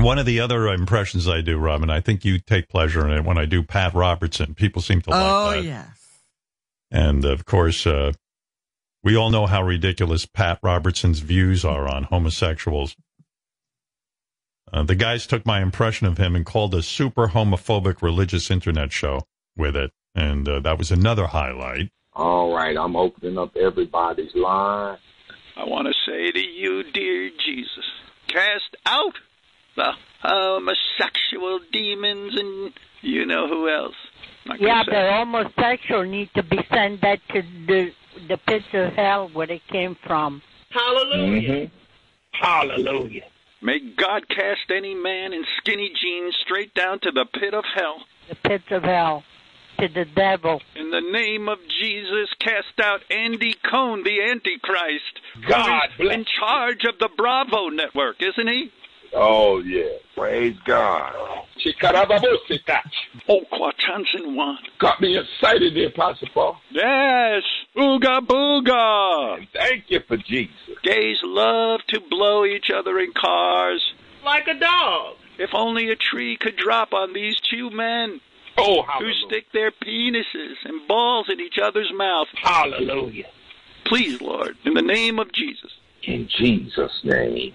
[0.00, 3.24] One of the other impressions I do, Robin, I think you take pleasure in it
[3.24, 4.54] when I do Pat Robertson.
[4.54, 5.64] People seem to like oh, that.
[5.64, 6.18] yes.
[6.90, 8.12] And of course, uh,
[9.02, 12.96] we all know how ridiculous Pat Robertson's views are on homosexuals.
[14.72, 18.92] Uh, the guys took my impression of him and called a super homophobic religious internet
[18.92, 19.22] show
[19.56, 19.90] with it.
[20.14, 21.90] And uh, that was another highlight.
[22.14, 24.98] All right, I'm opening up everybody's line.
[25.56, 27.84] I want to say to you, dear Jesus,
[28.28, 29.14] cast out
[29.80, 32.72] the homosexual demons and
[33.02, 33.94] you know who else.
[34.46, 37.92] Not Yeah, the homosexual need to be sent back to the
[38.28, 40.42] the pits of hell where they came from.
[40.70, 41.50] Hallelujah.
[41.50, 42.44] Mm-hmm.
[42.44, 43.24] Hallelujah.
[43.62, 48.02] May God cast any man in skinny jeans straight down to the pit of hell.
[48.28, 49.22] The pits of hell.
[49.78, 50.60] To the devil.
[50.76, 55.20] In the name of Jesus, cast out Andy Cohen, the Antichrist.
[55.48, 58.70] God Who's in charge of the Bravo network, isn't he?
[59.12, 59.88] Oh, yeah.
[60.14, 61.14] Praise God.
[61.64, 62.80] Chikarababosita.
[63.28, 64.58] Oh, Quatansin one.
[64.78, 66.56] Got me excited there, Apostle Paul.
[66.70, 67.42] Yes,
[67.76, 69.38] ooga booga.
[69.38, 70.54] And thank you for Jesus.
[70.82, 73.82] Gays love to blow each other in cars.
[74.24, 75.16] Like a dog.
[75.38, 78.20] If only a tree could drop on these two men.
[78.58, 82.28] Oh, Who stick their penises and balls in each other's mouth.
[82.34, 83.28] Hallelujah.
[83.84, 85.70] Please, Lord, in the name of Jesus.
[86.02, 87.54] In Jesus' name.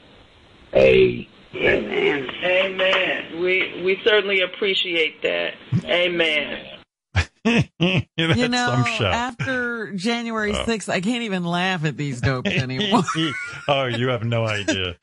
[0.74, 1.28] Amen.
[1.56, 2.28] Amen.
[2.44, 3.40] Amen.
[3.42, 5.54] We we certainly appreciate that.
[5.86, 6.66] Amen.
[7.46, 7.68] That's
[8.38, 9.06] you know, some show.
[9.06, 10.66] after January Oh.
[10.66, 13.04] 6th, I can't even laugh at these dopes anymore.
[13.68, 14.96] oh, you have no idea.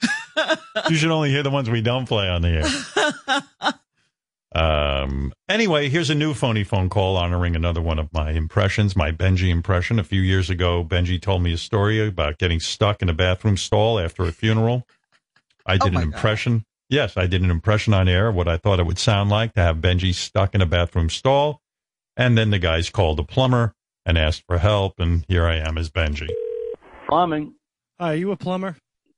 [0.90, 2.48] you should only hear the ones we don't play on the
[3.62, 3.72] air.
[4.54, 9.10] Um, anyway, here's a new phony phone call honoring another one of my impressions, my
[9.10, 9.98] Benjy impression.
[9.98, 13.56] A few years ago, Benjy told me a story about getting stuck in a bathroom
[13.56, 14.86] stall after a funeral.
[15.66, 16.64] I oh did an impression.
[16.88, 19.62] Yes, I did an impression on air, what I thought it would sound like to
[19.62, 21.62] have Benjy stuck in a bathroom stall.
[22.16, 25.00] And then the guys called a plumber and asked for help.
[25.00, 26.28] And here I am as Benjy.
[27.08, 27.54] Plumbing.
[27.98, 28.76] Hi, are you a plumber?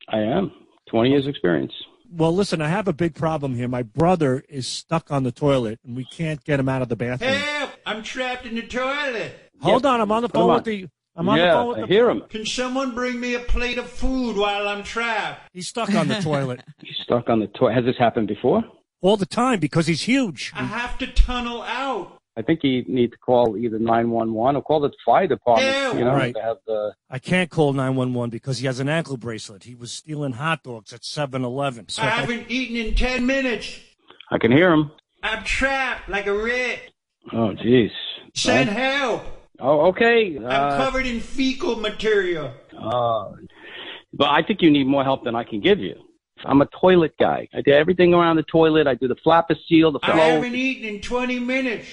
[0.08, 0.52] I am.
[0.88, 1.72] 20 years experience.
[2.10, 3.66] Well, listen, I have a big problem here.
[3.66, 6.94] My brother is stuck on the toilet, and we can't get him out of the
[6.94, 7.32] bathroom.
[7.32, 7.70] Help!
[7.86, 9.50] I'm trapped in the toilet.
[9.60, 10.56] Hold on, I'm on the Put phone on.
[10.56, 10.88] with the.
[11.16, 11.86] I'm on Yeah, the phone with I the.
[11.86, 12.22] hear him.
[12.28, 15.48] Can someone bring me a plate of food while I'm trapped?
[15.52, 17.74] He's stuck on the toilet He's stuck on the toilet.
[17.74, 18.64] Has this happened before?
[19.00, 20.50] all the time because he's huge.
[20.54, 22.16] I have to tunnel out.
[22.38, 25.76] I think you need to call either 911 or call the fire department.
[25.92, 25.98] Ew.
[25.98, 26.34] You know, Right.
[26.34, 26.94] to have the.
[27.10, 29.64] I can't call 911 because he has an ankle bracelet.
[29.64, 31.90] He was stealing hot dogs at 7-Eleven.
[31.90, 33.78] So I haven't eaten in ten minutes.
[34.32, 34.90] I can hear him.
[35.22, 36.80] I'm trapped like a rat.
[37.32, 37.90] Oh, jeez.
[38.34, 39.22] Send Uh, help.
[39.66, 40.36] Oh, okay.
[40.36, 42.50] I'm Uh, covered in fecal material.
[42.78, 43.30] uh,
[44.12, 45.94] but I think you need more help than I can give you.
[46.44, 47.48] I'm a toilet guy.
[47.54, 48.86] I do everything around the toilet.
[48.86, 51.88] I do the flapper seal, the I haven't eaten in 20 minutes.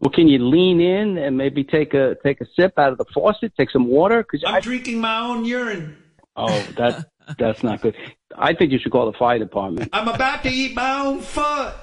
[0.00, 3.04] Well, can you lean in and maybe take a take a sip out of the
[3.14, 3.52] faucet?
[3.56, 4.22] Take some water?
[4.24, 5.96] Cause I'm I, drinking my own urine.
[6.36, 7.06] oh, that
[7.38, 7.94] that's not good.
[8.36, 9.90] I think you should call the fire department.
[9.92, 11.74] I'm about to eat my own foot.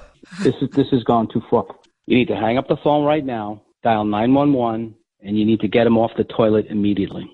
[0.42, 1.66] This is this has gone too far.
[2.06, 5.44] You need to hang up the phone right now, dial nine one one, and you
[5.44, 7.30] need to get him off the toilet immediately.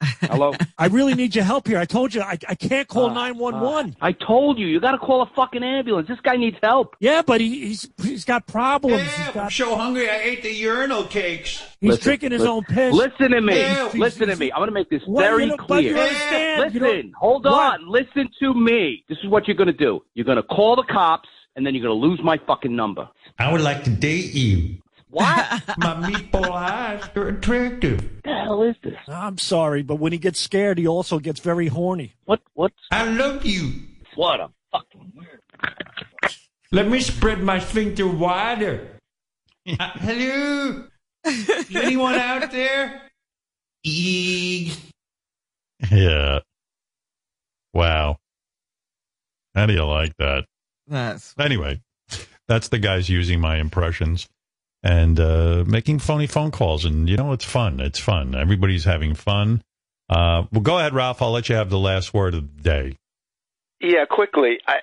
[0.20, 0.52] Hello.
[0.76, 1.78] I really need your help here.
[1.78, 3.96] I told you I, I can't call Uh, 911.
[4.02, 6.08] I told you, you got to call a fucking ambulance.
[6.08, 6.94] This guy needs help.
[7.00, 9.02] yeah, but he, he's he's got problems.
[9.02, 11.62] He's I'm so hungry I ate the urinal cakes.
[11.80, 12.92] he's Listen, drinking his listen- own piss.
[12.94, 13.58] Listen to me.
[13.60, 13.90] Yeah.
[13.94, 14.52] Listen to me.
[14.52, 15.22] I'm going to make this What?
[15.22, 15.92] very You don't- but clear.
[15.94, 16.74] you understand.
[16.74, 17.80] You Listen, don't- hold What?
[17.80, 17.88] on.
[17.88, 19.04] Listen to me.
[19.08, 20.02] This is what you're going to do.
[20.14, 23.08] You're going to call the cops, and then you're going to lose my fucking number.
[23.38, 24.78] I would like to date you.
[25.14, 25.62] What?
[25.78, 28.00] My meatball eyes are attractive.
[28.24, 28.96] The hell is this?
[29.06, 32.14] I'm sorry, but when he gets scared, he also gets very horny.
[32.24, 32.40] What?
[32.54, 32.72] What?
[32.90, 33.74] I love you.
[34.16, 35.40] What a fucking weird.
[36.72, 38.88] Let me spread my sphincter wider.
[39.78, 40.84] Uh, hello?
[41.24, 43.02] Is anyone out there?
[43.86, 44.76] Eeg.
[45.92, 46.40] Yeah.
[47.72, 48.16] Wow.
[49.54, 50.46] How do you like that?
[50.88, 51.82] That's Anyway,
[52.48, 54.28] that's the guys using my impressions
[54.84, 56.84] and uh, making phony phone calls.
[56.84, 57.80] And, you know, it's fun.
[57.80, 58.34] It's fun.
[58.36, 59.62] Everybody's having fun.
[60.10, 61.22] Uh, well, go ahead, Ralph.
[61.22, 62.98] I'll let you have the last word of the day.
[63.80, 64.58] Yeah, quickly.
[64.68, 64.80] I,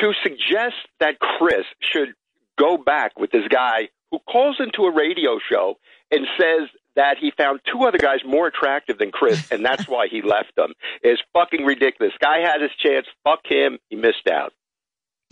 [0.00, 2.14] to suggest that Chris should
[2.58, 5.74] go back with this guy who calls into a radio show
[6.10, 10.06] and says that he found two other guys more attractive than Chris, and that's why
[10.08, 10.72] he left them,
[11.02, 12.12] is fucking ridiculous.
[12.20, 13.06] Guy had his chance.
[13.24, 13.78] Fuck him.
[13.90, 14.52] He missed out.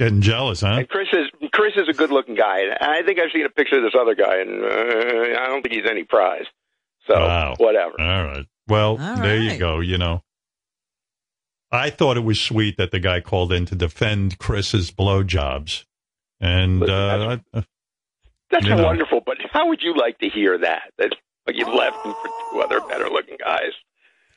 [0.02, 0.78] Getting jealous, huh?
[0.78, 3.48] And Chris is Chris is a good looking guy, and I think I've seen a
[3.50, 6.44] picture of this other guy, and uh, I don't think he's any prize.
[7.06, 7.54] So Wow.
[7.58, 8.00] whatever.
[8.00, 8.46] All right.
[8.68, 9.80] Well, All there you go.
[9.80, 10.22] You know,
[11.70, 15.84] I thought it was sweet that the guy called in to defend Chris's blowjobs.
[16.40, 17.64] And, uh, I-
[18.50, 18.82] That's you know.
[18.84, 19.20] wonderful.
[19.24, 20.92] But how would you like to hear that?
[20.98, 21.14] That
[21.46, 23.72] like you left him for two other better looking guys.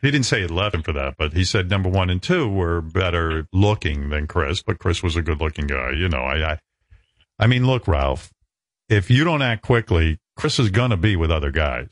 [0.05, 2.47] He didn't say he left him for that, but he said number one and two
[2.47, 5.93] were better looking than Chris, but Chris was a good looking guy.
[5.93, 6.59] You know, I, I,
[7.39, 8.31] I mean, look, Ralph,
[8.87, 11.87] if you don't act quickly, Chris is going to be with other guys.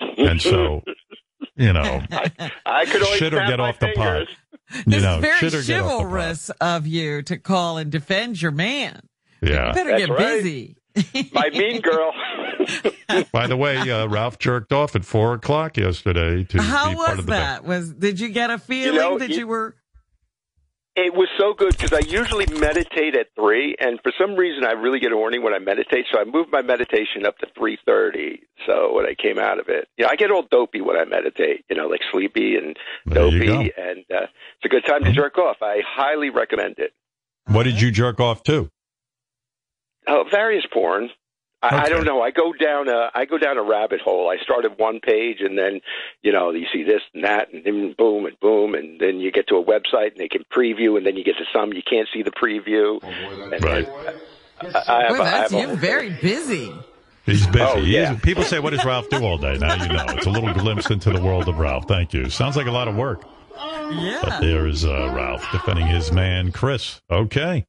[0.00, 0.82] And so,
[1.56, 2.02] you know,
[2.64, 4.26] I could always shit or get my off the pot.
[4.26, 4.28] fingers.
[4.70, 5.98] You it's know, very shit or get off the pot.
[5.98, 9.02] chivalrous of you to call and defend your man.
[9.42, 9.68] Yeah.
[9.68, 10.18] You better That's get right.
[10.18, 10.76] busy.
[11.32, 12.12] My mean girl.
[13.32, 17.08] By the way, uh, Ralph jerked off at four o'clock yesterday to How be part
[17.10, 17.64] was of the that?
[17.64, 19.74] Was did you get a feeling know, that you- you were?
[20.96, 24.72] It was so good because I usually meditate at three, and for some reason I
[24.72, 26.06] really get horny when I meditate.
[26.12, 28.40] So I moved my meditation up to three thirty.
[28.66, 31.04] So when I came out of it, you know, I get all dopey when I
[31.04, 31.64] meditate.
[31.70, 35.38] You know, like sleepy and There dopey, and uh, it's a good time to jerk
[35.38, 35.58] off.
[35.62, 36.92] I highly recommend it.
[37.46, 38.68] What did you jerk off to?
[40.08, 41.10] Oh, various porn.
[41.60, 42.22] I, I don't know.
[42.22, 44.30] I go down a I go down a rabbit hole.
[44.30, 45.80] I start at one page, and then
[46.22, 49.32] you know you see this and that, and then boom and boom, and then you
[49.32, 51.82] get to a website, and they can preview, and then you get to some you
[51.82, 53.02] can't see the preview.
[53.52, 53.88] And right.
[54.60, 56.72] I, I Boy, that's have a you whole very busy.
[57.26, 57.60] He's busy.
[57.60, 58.14] Oh, yeah.
[58.14, 60.04] is- people say, "What does Ralph do all day?" Now you know.
[60.10, 61.86] It's a little glimpse into the world of Ralph.
[61.88, 62.30] Thank you.
[62.30, 63.24] Sounds like a lot of work.
[63.56, 64.20] Yeah.
[64.22, 67.00] But there is uh, Ralph defending his man, Chris.
[67.10, 67.66] Okay.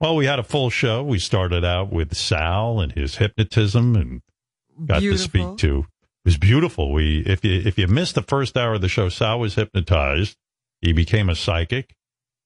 [0.00, 1.02] Well, we had a full show.
[1.02, 4.22] We started out with Sal and his hypnotism, and
[4.86, 5.80] got to speak to.
[5.80, 6.92] It was beautiful.
[6.92, 10.36] We, if you if you missed the first hour of the show, Sal was hypnotized.
[10.80, 11.94] He became a psychic.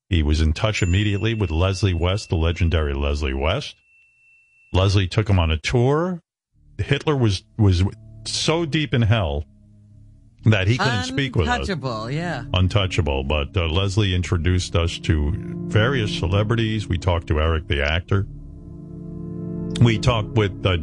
[0.09, 3.77] He was in touch immediately with Leslie West, the legendary Leslie West.
[4.73, 6.21] Leslie took him on a tour.
[6.79, 7.85] Hitler was was
[8.25, 9.45] so deep in hell
[10.47, 12.45] that he couldn't speak with us Untouchable, yeah.
[12.53, 13.25] untouchable.
[13.25, 15.33] But uh, Leslie introduced us to
[15.69, 16.87] various celebrities.
[16.89, 18.27] We talked to Eric the actor.
[19.81, 20.77] We talked with uh,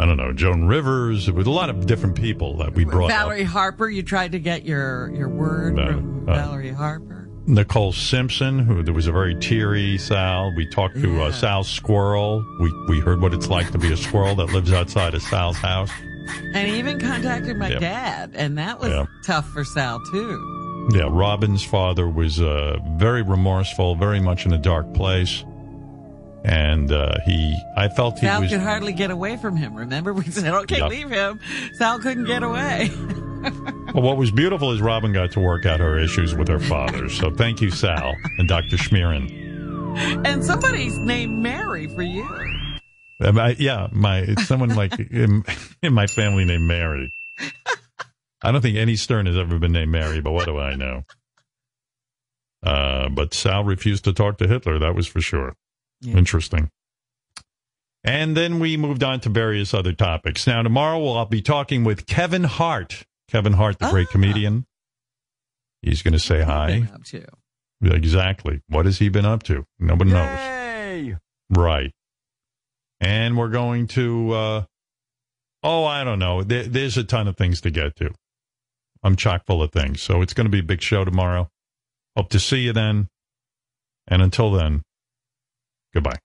[0.00, 1.30] I don't know Joan Rivers.
[1.30, 3.16] With a lot of different people that we brought up.
[3.18, 7.28] Valerie Harper, you tried to get your your word Uh, from Valerie Harper.
[7.46, 10.52] Nicole Simpson, who there was a very teary Sal.
[10.54, 12.44] We talked to uh, Sal's squirrel.
[12.60, 15.56] We we heard what it's like to be a squirrel that lives outside of Sal's
[15.56, 15.90] house.
[16.54, 17.78] And he even contacted my Yeah.
[17.78, 19.06] dad, and that was Yeah.
[19.24, 20.88] tough for Sal too.
[20.94, 25.44] Yeah, Robin's father was uh, very remorseful, very much in a dark place,
[26.44, 27.56] and uh, he.
[27.76, 28.50] I felt he Sal was.
[28.50, 29.74] could hardly get away from him.
[29.74, 30.86] Remember, we said, "Okay, Yeah.
[30.88, 31.40] leave him."
[31.74, 32.90] Sal couldn't get away.
[33.94, 37.08] Well, what was beautiful is Robin got to work out her issues with her father.
[37.08, 38.76] So thank you, Sal and Dr.
[38.76, 39.30] Schmaren.
[40.26, 42.28] and somebody's named Mary for you.
[43.20, 45.44] I- yeah, my someone like in,
[45.82, 47.12] in my family named Mary.
[48.42, 51.02] I don't think any Stern has ever been named Mary, but what do I know?
[52.62, 54.78] Uh, but Sal refused to talk to Hitler.
[54.78, 55.54] That was for sure.
[56.06, 56.70] Interesting.
[58.04, 60.46] And then we moved on to various other topics.
[60.46, 63.04] Now, tomorrow I'll be talking with Kevin Hart.
[63.28, 64.64] Kevin Hart, the great comedian.
[65.82, 66.88] He's going to say hi.
[66.94, 67.26] Up to.
[67.82, 68.60] Exactly.
[68.68, 69.64] What has he been up to?
[69.78, 71.16] Nobody knows.
[71.50, 71.92] Right.
[73.00, 74.64] And we're going to, uh,
[75.62, 76.42] oh, I don't know.
[76.42, 78.10] There, there's a ton of things to get to.
[79.02, 80.02] I'm chock full of things.
[80.02, 81.48] So it's going to be a big show tomorrow.
[82.16, 83.08] Hope to see you then.
[84.08, 84.82] And until then,
[85.94, 86.18] goodbye.